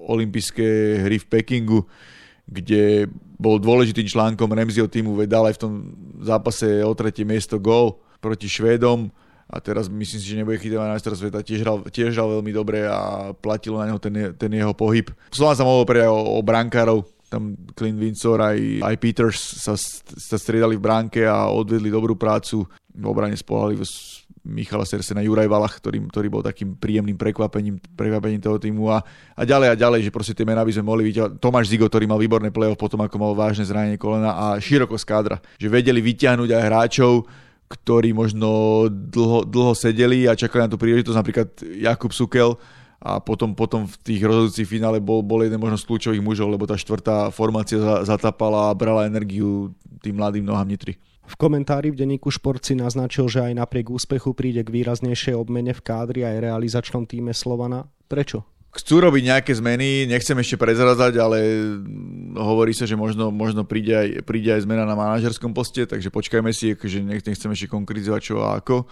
olympijské 0.00 0.98
hry 1.04 1.20
v 1.20 1.28
Pekingu 1.28 1.84
kde 2.46 3.06
bol 3.38 3.58
dôležitým 3.58 4.06
článkom 4.06 4.50
Remziho 4.50 4.86
týmu, 4.86 5.18
vedal 5.18 5.50
aj 5.50 5.58
v 5.58 5.62
tom 5.62 5.72
zápase 6.22 6.82
o 6.82 6.92
tretie 6.94 7.26
miesto 7.26 7.58
gol 7.58 7.98
proti 8.22 8.46
Švédom 8.46 9.10
a 9.52 9.60
teraz 9.60 9.90
myslím 9.90 10.20
si, 10.20 10.26
že 10.32 10.38
nebude 10.40 10.56
chytať 10.56 10.78
na 10.80 10.96
majstra 10.96 11.12
sveta, 11.12 11.44
tiež 11.44 11.60
hral, 11.60 11.84
tiež 11.92 12.16
hral 12.16 12.40
veľmi 12.40 12.52
dobre 12.56 12.88
a 12.88 13.30
platilo 13.36 13.76
na 13.76 13.90
neho 13.90 14.00
ten, 14.00 14.32
ten 14.32 14.48
jeho 14.48 14.72
pohyb. 14.72 15.12
Slován 15.28 15.58
sa 15.58 15.66
mohol 15.66 15.84
oprieť 15.84 16.08
o, 16.08 16.16
o 16.16 16.40
brankárov, 16.40 17.04
tam 17.28 17.56
Clint 17.72 17.96
Windsor 17.96 18.40
aj, 18.40 18.84
aj 18.84 18.94
Peters 19.00 19.40
sa, 19.40 19.72
sa 19.76 20.36
striedali 20.36 20.76
v 20.76 20.84
bránke 20.84 21.24
a 21.24 21.48
odvedli 21.48 21.88
dobrú 21.88 22.12
prácu. 22.12 22.68
V 22.92 23.04
obrane 23.08 23.36
spolali 23.40 23.80
Michala 24.42 24.82
Sersena, 24.82 25.22
Juraj 25.22 25.46
Valach, 25.46 25.78
ktorý, 25.78 26.02
ktorý 26.10 26.26
bol 26.26 26.42
takým 26.42 26.74
príjemným 26.74 27.14
prekvapením, 27.14 27.78
prekvapením 27.94 28.42
toho 28.42 28.58
týmu 28.58 28.90
a, 28.90 28.98
a 29.38 29.42
ďalej 29.46 29.68
a 29.70 29.74
ďalej, 29.78 30.00
že 30.06 30.14
proste 30.14 30.34
tie 30.34 30.42
mená 30.42 30.66
by 30.66 30.74
sme 30.74 30.82
mohli 30.82 31.06
vidieť. 31.06 31.38
Tomáš 31.38 31.70
Zigo, 31.70 31.86
ktorý 31.86 32.10
mal 32.10 32.18
výborné 32.18 32.50
play-off 32.50 32.74
potom, 32.74 32.98
ako 33.06 33.16
mal 33.22 33.32
vážne 33.38 33.62
zranenie 33.62 34.02
kolena 34.02 34.34
a 34.34 34.46
široko 34.58 34.98
z 34.98 35.04
kádra, 35.06 35.36
že 35.62 35.70
vedeli 35.70 36.02
vyťahnuť 36.02 36.50
aj 36.50 36.62
hráčov, 36.66 37.12
ktorí 37.70 38.10
možno 38.10 38.50
dlho, 38.90 39.46
dlho 39.46 39.72
sedeli 39.78 40.26
a 40.26 40.34
čakali 40.34 40.66
na 40.66 40.70
tú 40.70 40.76
príležitosť, 40.76 41.16
napríklad 41.16 41.48
Jakub 41.78 42.10
Sukel, 42.10 42.58
a 43.02 43.18
potom, 43.18 43.50
potom 43.50 43.82
v 43.90 43.98
tých 43.98 44.22
rozhodujúcich 44.22 44.78
finále 44.78 45.02
bol, 45.02 45.26
bol 45.26 45.42
jeden 45.42 45.58
možno 45.58 45.74
z 45.74 45.86
kľúčových 45.90 46.22
mužov, 46.22 46.54
lebo 46.54 46.70
tá 46.70 46.78
štvrtá 46.78 47.34
formácia 47.34 47.82
zatapala 48.06 48.70
a 48.70 48.76
brala 48.78 49.10
energiu 49.10 49.74
tým 49.98 50.22
mladým 50.22 50.46
nohám 50.46 50.70
Nitry. 50.70 50.94
V 51.22 51.34
komentári 51.38 51.94
v 51.94 51.98
denníku 52.02 52.28
Šport 52.34 52.66
si 52.66 52.74
naznačil, 52.74 53.30
že 53.30 53.46
aj 53.46 53.58
napriek 53.58 53.94
úspechu 53.94 54.34
príde 54.34 54.66
k 54.66 54.74
výraznejšej 54.74 55.38
obmene 55.38 55.70
v 55.70 55.80
kádri 55.80 56.26
aj 56.26 56.42
realizačnom 56.42 57.06
týme 57.06 57.30
Slovana. 57.30 57.86
Prečo? 58.10 58.42
Chcú 58.72 59.04
robiť 59.04 59.22
nejaké 59.28 59.52
zmeny, 59.52 60.08
nechcem 60.08 60.32
ešte 60.32 60.56
prezrazať, 60.56 61.20
ale 61.20 61.44
hovorí 62.32 62.72
sa, 62.72 62.88
že 62.88 62.96
možno, 62.96 63.28
možno 63.28 63.68
príde, 63.68 63.92
aj, 63.92 64.08
príde 64.24 64.48
aj 64.48 64.64
zmena 64.64 64.88
na 64.88 64.96
manažerskom 64.96 65.52
poste, 65.52 65.84
takže 65.84 66.08
počkajme 66.08 66.48
si, 66.56 66.72
že 66.72 67.04
nechcem 67.04 67.52
ešte 67.52 67.68
konkretizovať 67.68 68.20
čo 68.24 68.40
a 68.40 68.56
ako 68.56 68.88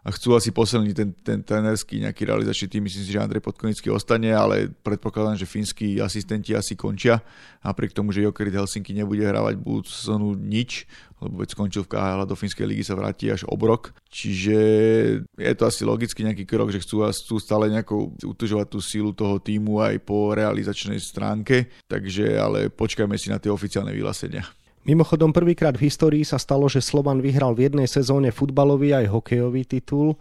a 0.00 0.08
chcú 0.08 0.32
asi 0.32 0.48
posilniť 0.48 0.94
ten, 0.96 1.10
ten 1.20 1.38
trénerský 1.44 2.00
nejaký 2.00 2.24
realizačný 2.24 2.66
tým. 2.72 2.82
Myslím 2.88 3.04
si, 3.04 3.12
že 3.12 3.20
Andrej 3.20 3.44
Podkonický 3.44 3.92
ostane, 3.92 4.32
ale 4.32 4.72
predpokladám, 4.72 5.36
že 5.36 5.44
fínsky 5.44 6.00
asistenti 6.00 6.56
asi 6.56 6.72
končia. 6.72 7.20
Napriek 7.60 7.92
tomu, 7.92 8.08
že 8.08 8.24
Jokerit 8.24 8.56
Helsinki 8.56 8.96
nebude 8.96 9.20
hrávať 9.20 9.60
budúcu 9.60 9.92
sezónu 9.92 10.32
nič, 10.32 10.88
lebo 11.20 11.44
veď 11.44 11.48
skončil 11.52 11.84
v 11.84 11.92
KHL 11.92 12.24
a 12.24 12.30
do 12.30 12.32
fínskej 12.32 12.64
ligy 12.64 12.80
sa 12.80 12.96
vráti 12.96 13.28
až 13.28 13.44
obrok. 13.44 13.92
Čiže 14.08 14.58
je 15.36 15.54
to 15.54 15.64
asi 15.68 15.84
logicky 15.84 16.24
nejaký 16.24 16.48
krok, 16.48 16.72
že 16.72 16.80
chcú, 16.80 17.04
chcú 17.04 17.36
stále 17.36 17.68
nejako 17.68 18.16
utužovať 18.24 18.66
tú 18.72 18.80
sílu 18.80 19.12
toho 19.12 19.36
týmu 19.36 19.84
aj 19.84 20.00
po 20.00 20.32
realizačnej 20.32 20.96
stránke. 20.96 21.68
Takže 21.84 22.40
ale 22.40 22.72
počkajme 22.72 23.20
si 23.20 23.28
na 23.28 23.36
tie 23.36 23.52
oficiálne 23.52 23.92
vyhlásenia. 23.92 24.48
Mimochodom 24.80 25.36
prvýkrát 25.36 25.76
v 25.76 25.92
histórii 25.92 26.24
sa 26.24 26.40
stalo, 26.40 26.64
že 26.64 26.80
Slovan 26.80 27.20
vyhral 27.20 27.52
v 27.52 27.68
jednej 27.68 27.84
sezóne 27.84 28.32
futbalový 28.32 28.96
aj 28.96 29.12
hokejový 29.12 29.68
titul. 29.68 30.16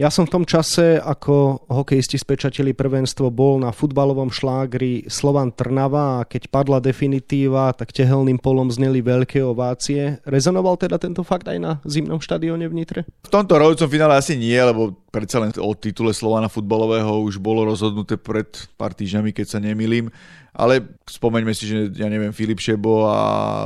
Ja 0.00 0.08
som 0.08 0.24
v 0.24 0.32
tom 0.32 0.44
čase, 0.48 0.96
ako 0.96 1.68
hokejisti 1.68 2.16
spečatili 2.16 2.72
prvenstvo, 2.72 3.28
bol 3.28 3.60
na 3.60 3.68
futbalovom 3.68 4.32
šlágri 4.32 5.04
Slovan 5.12 5.52
Trnava 5.52 6.24
a 6.24 6.24
keď 6.24 6.48
padla 6.48 6.80
definitíva, 6.80 7.76
tak 7.76 7.92
tehelným 7.92 8.40
polom 8.40 8.72
zneli 8.72 9.04
veľké 9.04 9.44
ovácie. 9.44 10.16
Rezonoval 10.24 10.80
teda 10.80 10.96
tento 10.96 11.20
fakt 11.20 11.52
aj 11.52 11.58
na 11.60 11.72
zimnom 11.84 12.16
štadióne 12.16 12.72
v 12.72 12.80
Nitre? 12.80 13.00
V 13.04 13.28
tomto 13.28 13.60
rodicom 13.60 13.92
finále 13.92 14.16
asi 14.16 14.40
nie, 14.40 14.56
lebo 14.56 14.96
predsa 15.12 15.44
len 15.44 15.52
o 15.60 15.76
titule 15.76 16.16
Slovana 16.16 16.48
futbalového 16.48 17.20
už 17.20 17.36
bolo 17.36 17.68
rozhodnuté 17.68 18.16
pred 18.16 18.48
pár 18.80 18.96
týždňami, 18.96 19.36
keď 19.36 19.46
sa 19.52 19.58
nemilím. 19.60 20.08
Ale 20.50 20.98
spomeňme 21.06 21.54
si, 21.54 21.70
že 21.70 21.78
ja 21.94 22.10
neviem, 22.10 22.34
Filip 22.34 22.58
Šebo 22.58 23.06
a 23.06 23.18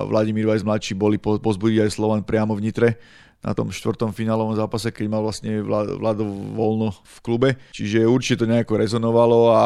Vladimír 0.04 0.44
Vajs 0.44 0.64
mladší 0.64 0.92
boli 0.92 1.16
pozbudiť 1.16 1.88
aj 1.88 1.90
Slovan 1.96 2.22
priamo 2.22 2.52
v 2.52 2.64
Nitre 2.68 2.88
na 3.44 3.52
tom 3.52 3.68
štvrtom 3.68 4.16
finálovom 4.16 4.56
zápase, 4.56 4.88
keď 4.88 5.06
mal 5.12 5.20
vlastne 5.20 5.60
Vlado 5.60 6.24
voľno 6.56 6.96
v 6.96 7.16
klube. 7.20 7.48
Čiže 7.76 8.08
určite 8.08 8.44
to 8.44 8.48
nejako 8.48 8.80
rezonovalo 8.80 9.52
a 9.52 9.64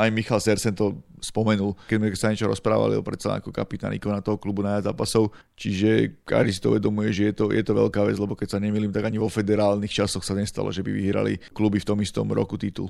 aj 0.00 0.08
Michal 0.08 0.40
Sersen 0.40 0.72
to 0.72 1.04
spomenul, 1.20 1.74
keď 1.86 2.16
sa 2.16 2.30
niečo 2.30 2.48
rozprávali 2.48 2.98
o 2.98 3.02
predsa 3.02 3.38
ako 3.38 3.50
kapitán 3.50 3.94
ikona 3.94 4.24
toho 4.24 4.40
klubu 4.40 4.64
na 4.64 4.82
zápasov. 4.82 5.34
Čiže 5.58 6.22
každý 6.22 6.50
si 6.54 6.62
to 6.62 6.74
uvedomuje, 6.74 7.10
že 7.10 7.22
je 7.30 7.34
to, 7.34 7.44
je 7.50 7.62
to 7.62 7.72
veľká 7.74 8.00
vec, 8.06 8.16
lebo 8.16 8.38
keď 8.38 8.56
sa 8.56 8.62
nemýlim, 8.62 8.94
tak 8.94 9.06
ani 9.06 9.18
vo 9.18 9.28
federálnych 9.28 9.90
časoch 9.90 10.22
sa 10.22 10.38
nestalo, 10.38 10.70
že 10.70 10.86
by 10.86 10.90
vyhrali 10.94 11.38
kluby 11.52 11.82
v 11.82 11.88
tom 11.88 11.98
istom 12.00 12.30
roku 12.30 12.54
titul. 12.54 12.88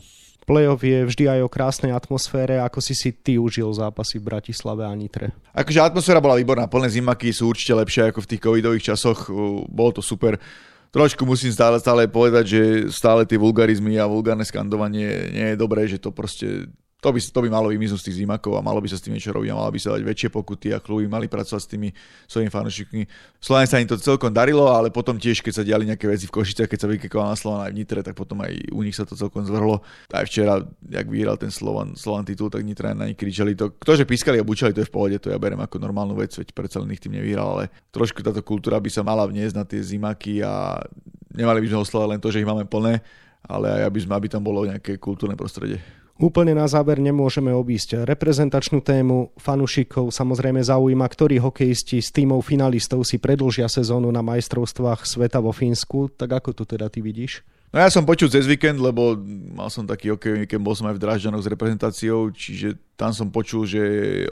Playoff 0.49 0.81
je 0.81 1.05
vždy 1.05 1.29
aj 1.29 1.41
o 1.45 1.53
krásnej 1.53 1.93
atmosfére, 1.93 2.57
ako 2.57 2.81
si 2.81 2.97
si 2.97 3.13
ty 3.13 3.37
užil 3.37 3.69
zápasy 3.69 4.17
v 4.17 4.33
Bratislave 4.33 4.81
a 4.81 4.93
Nitre. 4.97 5.37
Akože 5.53 5.85
atmosféra 5.85 6.25
bola 6.25 6.41
výborná, 6.41 6.65
plné 6.65 6.89
zimaky 6.89 7.29
sú 7.37 7.53
určite 7.53 7.77
lepšie 7.77 8.09
ako 8.09 8.25
v 8.25 8.31
tých 8.33 8.41
covidových 8.41 8.87
časoch, 8.95 9.29
bolo 9.69 9.93
to 9.93 10.01
super. 10.01 10.41
Trošku 10.89 11.29
musím 11.29 11.53
stále, 11.53 11.77
stále 11.77 12.09
povedať, 12.09 12.45
že 12.49 12.63
stále 12.89 13.29
tie 13.29 13.37
vulgarizmy 13.37 14.01
a 14.01 14.09
vulgárne 14.09 14.41
skandovanie 14.41 15.29
nie 15.37 15.47
je 15.53 15.61
dobré, 15.61 15.85
že 15.85 16.01
to 16.01 16.17
proste 16.17 16.73
to 16.99 17.15
by, 17.15 17.21
to 17.23 17.41
by 17.47 17.47
malo 17.47 17.71
vymiznúť 17.71 18.03
z 18.03 18.07
tých 18.11 18.19
zimakov 18.27 18.59
a 18.59 18.61
malo 18.61 18.83
by 18.83 18.91
sa 18.91 18.99
s 18.99 19.07
tým 19.07 19.15
niečo 19.15 19.31
robiť 19.31 19.55
a 19.55 19.59
malo 19.63 19.71
by 19.71 19.79
sa 19.79 19.95
dať 19.95 20.03
väčšie 20.03 20.29
pokuty 20.35 20.75
a 20.75 20.83
kluby 20.83 21.07
mali 21.07 21.31
pracovať 21.31 21.63
s 21.63 21.71
tými 21.71 21.95
svojimi 22.27 22.51
fanúšikmi. 22.51 23.03
Slovene 23.39 23.71
sa 23.71 23.79
im 23.79 23.87
to 23.87 23.95
celkom 24.03 24.35
darilo, 24.35 24.67
ale 24.67 24.91
potom 24.91 25.15
tiež, 25.15 25.39
keď 25.39 25.53
sa 25.55 25.63
diali 25.63 25.87
nejaké 25.87 26.11
veci 26.11 26.27
v 26.27 26.35
Košiciach, 26.35 26.67
keď 26.67 26.79
sa 26.83 26.91
vykekoval 26.91 27.31
na 27.31 27.39
Slovan 27.39 27.63
aj 27.63 27.71
v 27.71 27.79
Nitre, 27.79 28.03
tak 28.03 28.19
potom 28.19 28.43
aj 28.43 28.51
u 28.75 28.83
nich 28.83 28.99
sa 28.99 29.07
to 29.07 29.15
celkom 29.15 29.47
zvrhlo. 29.47 29.79
Aj 30.11 30.27
včera, 30.27 30.59
jak 30.91 31.07
vyhral 31.07 31.39
ten 31.39 31.55
Slovan, 31.55 31.95
Slovan 31.95 32.27
titul, 32.27 32.51
tak 32.51 32.67
Nitre 32.67 32.91
na 32.91 33.07
nich 33.07 33.15
kričali. 33.15 33.55
To, 33.55 33.71
to, 33.79 33.95
že 33.95 34.03
pískali 34.03 34.43
a 34.43 34.43
bučali, 34.43 34.75
to 34.75 34.83
je 34.83 34.91
v 34.91 34.95
pohode, 34.95 35.23
to 35.23 35.31
ja 35.31 35.39
berem 35.39 35.63
ako 35.63 35.79
normálnu 35.79 36.19
vec, 36.19 36.35
veď 36.35 36.51
predsa 36.51 36.83
len 36.83 36.91
ich 36.91 36.99
tým 36.99 37.15
nevyhral, 37.15 37.63
ale 37.63 37.71
trošku 37.95 38.27
táto 38.27 38.43
kultúra 38.43 38.83
by 38.83 38.91
sa 38.91 39.07
mala 39.07 39.23
vniesť 39.23 39.55
na 39.55 39.63
tie 39.63 39.79
zimaky 39.79 40.43
a 40.43 40.83
nemali 41.31 41.63
by 41.63 41.67
sme 41.71 41.79
oslovať 41.87 42.09
len 42.11 42.19
to, 42.19 42.35
že 42.35 42.43
ich 42.43 42.49
máme 42.49 42.67
plné, 42.67 42.99
ale 43.47 43.71
aj 43.71 43.83
aby, 43.87 43.99
sme, 44.03 44.13
aby 44.19 44.27
tam 44.27 44.43
bolo 44.43 44.67
nejaké 44.67 44.99
kultúrne 44.99 45.39
prostredie. 45.39 45.79
Úplne 46.19 46.51
na 46.51 46.67
záver 46.67 46.99
nemôžeme 46.99 47.55
obísť 47.55 48.03
reprezentačnú 48.03 48.83
tému. 48.83 49.31
Fanušikov 49.39 50.11
samozrejme 50.11 50.59
zaujíma, 50.59 51.07
ktorí 51.07 51.39
hokejisti 51.39 52.03
s 52.03 52.11
týmov 52.11 52.43
finalistov 52.43 53.07
si 53.07 53.23
predlžia 53.23 53.71
sezónu 53.71 54.11
na 54.11 54.19
majstrovstvách 54.27 55.07
sveta 55.07 55.39
vo 55.39 55.55
Fínsku. 55.55 56.11
Tak 56.11 56.43
ako 56.43 56.51
to 56.59 56.65
teda 56.67 56.91
ty 56.91 57.07
vidíš? 57.07 57.47
No 57.69 57.85
ja 57.85 57.93
som 57.93 58.09
počul 58.09 58.33
cez 58.33 58.49
víkend, 58.49 58.81
lebo 58.81 59.13
mal 59.53 59.69
som 59.69 59.85
taký 59.85 60.09
OK 60.17 60.33
víkend, 60.41 60.65
bol 60.65 60.73
som 60.73 60.89
aj 60.89 60.97
v 60.97 61.03
Drážďanoch 61.05 61.45
s 61.45 61.53
reprezentáciou, 61.53 62.33
čiže 62.33 62.81
tam 62.97 63.13
som 63.13 63.29
počul, 63.29 63.69
že 63.69 63.83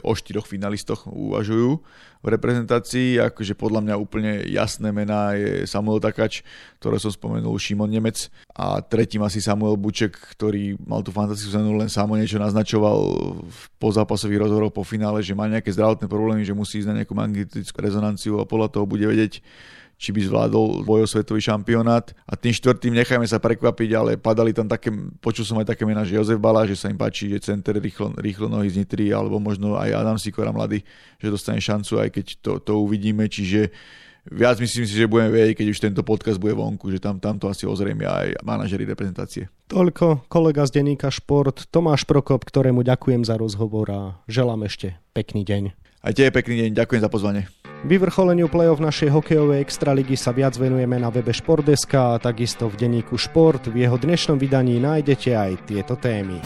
o 0.01 0.17
štyroch 0.17 0.49
finalistoch 0.49 1.05
uvažujú 1.05 1.77
v 2.25 2.27
reprezentácii. 2.33 3.21
Akože 3.21 3.53
podľa 3.53 3.85
mňa 3.85 3.95
úplne 4.01 4.41
jasné 4.49 4.89
mená 4.89 5.37
je 5.37 5.69
Samuel 5.69 6.01
Takač, 6.01 6.41
ktoré 6.81 6.97
som 6.97 7.13
spomenul, 7.13 7.53
Šimon 7.61 7.93
Nemec 7.93 8.33
a 8.57 8.81
tretím 8.81 9.21
asi 9.21 9.37
Samuel 9.37 9.77
Buček, 9.77 10.17
ktorý 10.33 10.73
mal 10.81 11.05
tú 11.05 11.13
fantastickú 11.13 11.53
sezónu, 11.53 11.77
len 11.77 11.93
samo 11.93 12.17
niečo 12.17 12.41
naznačoval 12.41 12.97
po 13.77 13.87
zápasových 13.93 14.49
rozhovoroch 14.49 14.73
po 14.73 14.81
finále, 14.81 15.21
že 15.21 15.37
má 15.37 15.45
nejaké 15.45 15.69
zdravotné 15.77 16.09
problémy, 16.09 16.41
že 16.41 16.57
musí 16.57 16.81
ísť 16.81 16.89
na 16.89 17.05
nejakú 17.05 17.13
magnetickú 17.13 17.77
rezonanciu 17.85 18.41
a 18.41 18.49
podľa 18.49 18.73
toho 18.73 18.89
bude 18.89 19.05
vedieť, 19.05 19.45
či 19.97 20.13
by 20.13 20.21
zvládol 20.29 20.85
bojosvetový 20.85 21.41
šampionát. 21.41 22.13
A 22.29 22.37
tým 22.37 22.53
štvrtým 22.53 22.93
nechajme 22.93 23.25
sa 23.25 23.41
prekvapiť, 23.41 23.89
ale 23.97 24.11
padali 24.15 24.53
tam 24.53 24.69
také, 24.69 24.93
počul 25.17 25.43
som 25.43 25.57
aj 25.57 25.73
také 25.73 25.83
mená, 25.89 26.05
že 26.05 26.15
Jozef 26.15 26.37
Bala, 26.37 26.69
že 26.69 26.77
sa 26.77 26.87
im 26.93 26.95
páči, 26.95 27.33
že 27.33 27.41
center 27.41 27.81
rýchlo, 27.81 28.13
rýchlo 28.21 28.45
nohy 28.45 28.69
z 28.69 28.85
Nitry, 28.85 29.09
alebo 29.09 29.41
možno 29.41 29.73
aj 29.73 29.97
Adam 29.97 30.21
Sikora 30.21 30.53
mladý, 30.53 30.85
že 31.17 31.33
dostane 31.33 31.57
šancu, 31.57 31.97
aj 31.97 32.09
keď 32.13 32.25
to, 32.45 32.51
to 32.61 32.73
uvidíme, 32.77 33.25
čiže 33.25 33.73
viac 34.29 34.59
myslím 34.59 34.85
si, 34.85 34.93
že 34.93 35.09
budeme 35.09 35.33
vedieť, 35.33 35.63
keď 35.63 35.67
už 35.73 35.79
tento 35.81 36.01
podcast 36.05 36.37
bude 36.37 36.53
vonku, 36.53 36.93
že 36.93 37.01
tam, 37.01 37.17
tam 37.17 37.41
to 37.41 37.49
asi 37.49 37.65
ozrejme 37.65 38.05
aj 38.05 38.43
manažeri 38.45 38.85
reprezentácie. 38.85 39.49
Toľko 39.71 40.29
kolega 40.29 40.67
z 40.67 40.79
denníka 40.79 41.09
Šport 41.09 41.67
Tomáš 41.73 42.05
Prokop, 42.05 42.45
ktorému 42.45 42.85
ďakujem 42.85 43.25
za 43.25 43.39
rozhovor 43.39 43.87
a 43.89 44.01
želám 44.29 44.67
ešte 44.67 44.99
pekný 45.17 45.41
deň. 45.41 45.63
Aj 46.05 46.13
tie 46.13 46.29
pekný 46.29 46.67
deň, 46.67 46.69
ďakujem 46.77 47.01
za 47.01 47.09
pozvanie. 47.09 47.49
Vyvrcholeniu 47.85 48.49
play-off 48.49 48.81
našej 48.81 49.13
hokejovej 49.13 49.61
extraligy 49.61 50.17
sa 50.17 50.33
viac 50.33 50.57
venujeme 50.57 50.97
na 50.97 51.13
webe 51.13 51.29
Športdeska 51.29 52.17
a 52.17 52.21
takisto 52.21 52.65
v 52.65 52.73
denníku 52.73 53.21
Šport. 53.21 53.69
V 53.69 53.85
jeho 53.85 54.01
dnešnom 54.01 54.41
vydaní 54.41 54.81
nájdete 54.81 55.37
aj 55.37 55.51
tieto 55.69 55.93
témy. 55.93 56.41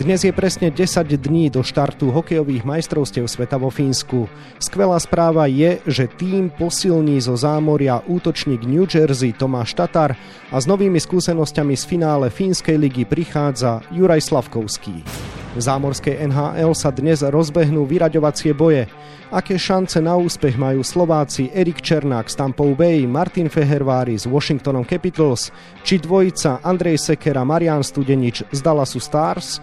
Dnes 0.00 0.24
je 0.24 0.32
presne 0.32 0.72
10 0.72 1.04
dní 1.20 1.52
do 1.52 1.60
štartu 1.60 2.08
hokejových 2.08 2.64
majstrovstiev 2.64 3.28
sveta 3.28 3.60
vo 3.60 3.68
Fínsku. 3.68 4.24
Skvelá 4.56 4.96
správa 4.96 5.44
je, 5.44 5.84
že 5.84 6.08
tým 6.08 6.48
posilní 6.48 7.20
zo 7.20 7.36
zámoria 7.36 8.00
útočník 8.08 8.64
New 8.64 8.88
Jersey 8.88 9.36
Tomáš 9.36 9.76
Tatar 9.76 10.16
a 10.48 10.56
s 10.56 10.64
novými 10.64 10.96
skúsenosťami 10.96 11.76
z 11.76 11.84
finále 11.84 12.32
Fínskej 12.32 12.80
ligy 12.80 13.04
prichádza 13.04 13.84
Juraj 13.92 14.24
Slavkovský. 14.24 15.04
V 15.50 15.58
zámorskej 15.58 16.30
NHL 16.30 16.78
sa 16.78 16.94
dnes 16.94 17.26
rozbehnú 17.26 17.82
vyraďovacie 17.82 18.54
boje. 18.54 18.86
Aké 19.34 19.58
šance 19.58 19.98
na 19.98 20.14
úspech 20.14 20.54
majú 20.54 20.86
Slováci 20.86 21.50
Erik 21.50 21.82
Černák 21.82 22.30
z 22.30 22.38
Tampou 22.38 22.70
Bay, 22.78 23.02
Martin 23.02 23.50
Fehervári 23.50 24.14
s 24.14 24.30
Washingtonom 24.30 24.86
Capitals, 24.86 25.50
či 25.82 25.98
dvojica 25.98 26.62
Andrej 26.62 27.02
Sekera, 27.02 27.42
Marian 27.42 27.82
Studenič 27.82 28.46
z 28.46 28.58
Dallasu 28.62 29.02
Stars? 29.02 29.58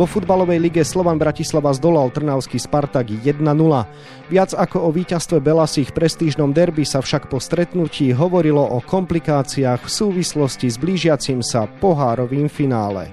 Vo 0.00 0.08
futbalovej 0.08 0.64
lige 0.64 0.80
Slovan 0.80 1.20
Bratislava 1.20 1.76
zdolal 1.76 2.08
Trnavský 2.08 2.56
Spartak 2.56 3.12
1-0. 3.12 3.44
Viac 4.32 4.50
ako 4.56 4.78
o 4.80 4.90
víťazstve 4.96 5.44
Belasích 5.44 5.92
prestížnom 5.92 6.56
derby 6.56 6.88
sa 6.88 7.04
však 7.04 7.28
po 7.28 7.36
stretnutí 7.36 8.16
hovorilo 8.16 8.64
o 8.64 8.80
komplikáciách 8.80 9.84
v 9.84 9.90
súvislosti 9.92 10.72
s 10.72 10.80
blížiacim 10.80 11.44
sa 11.44 11.68
pohárovým 11.68 12.48
finále. 12.48 13.12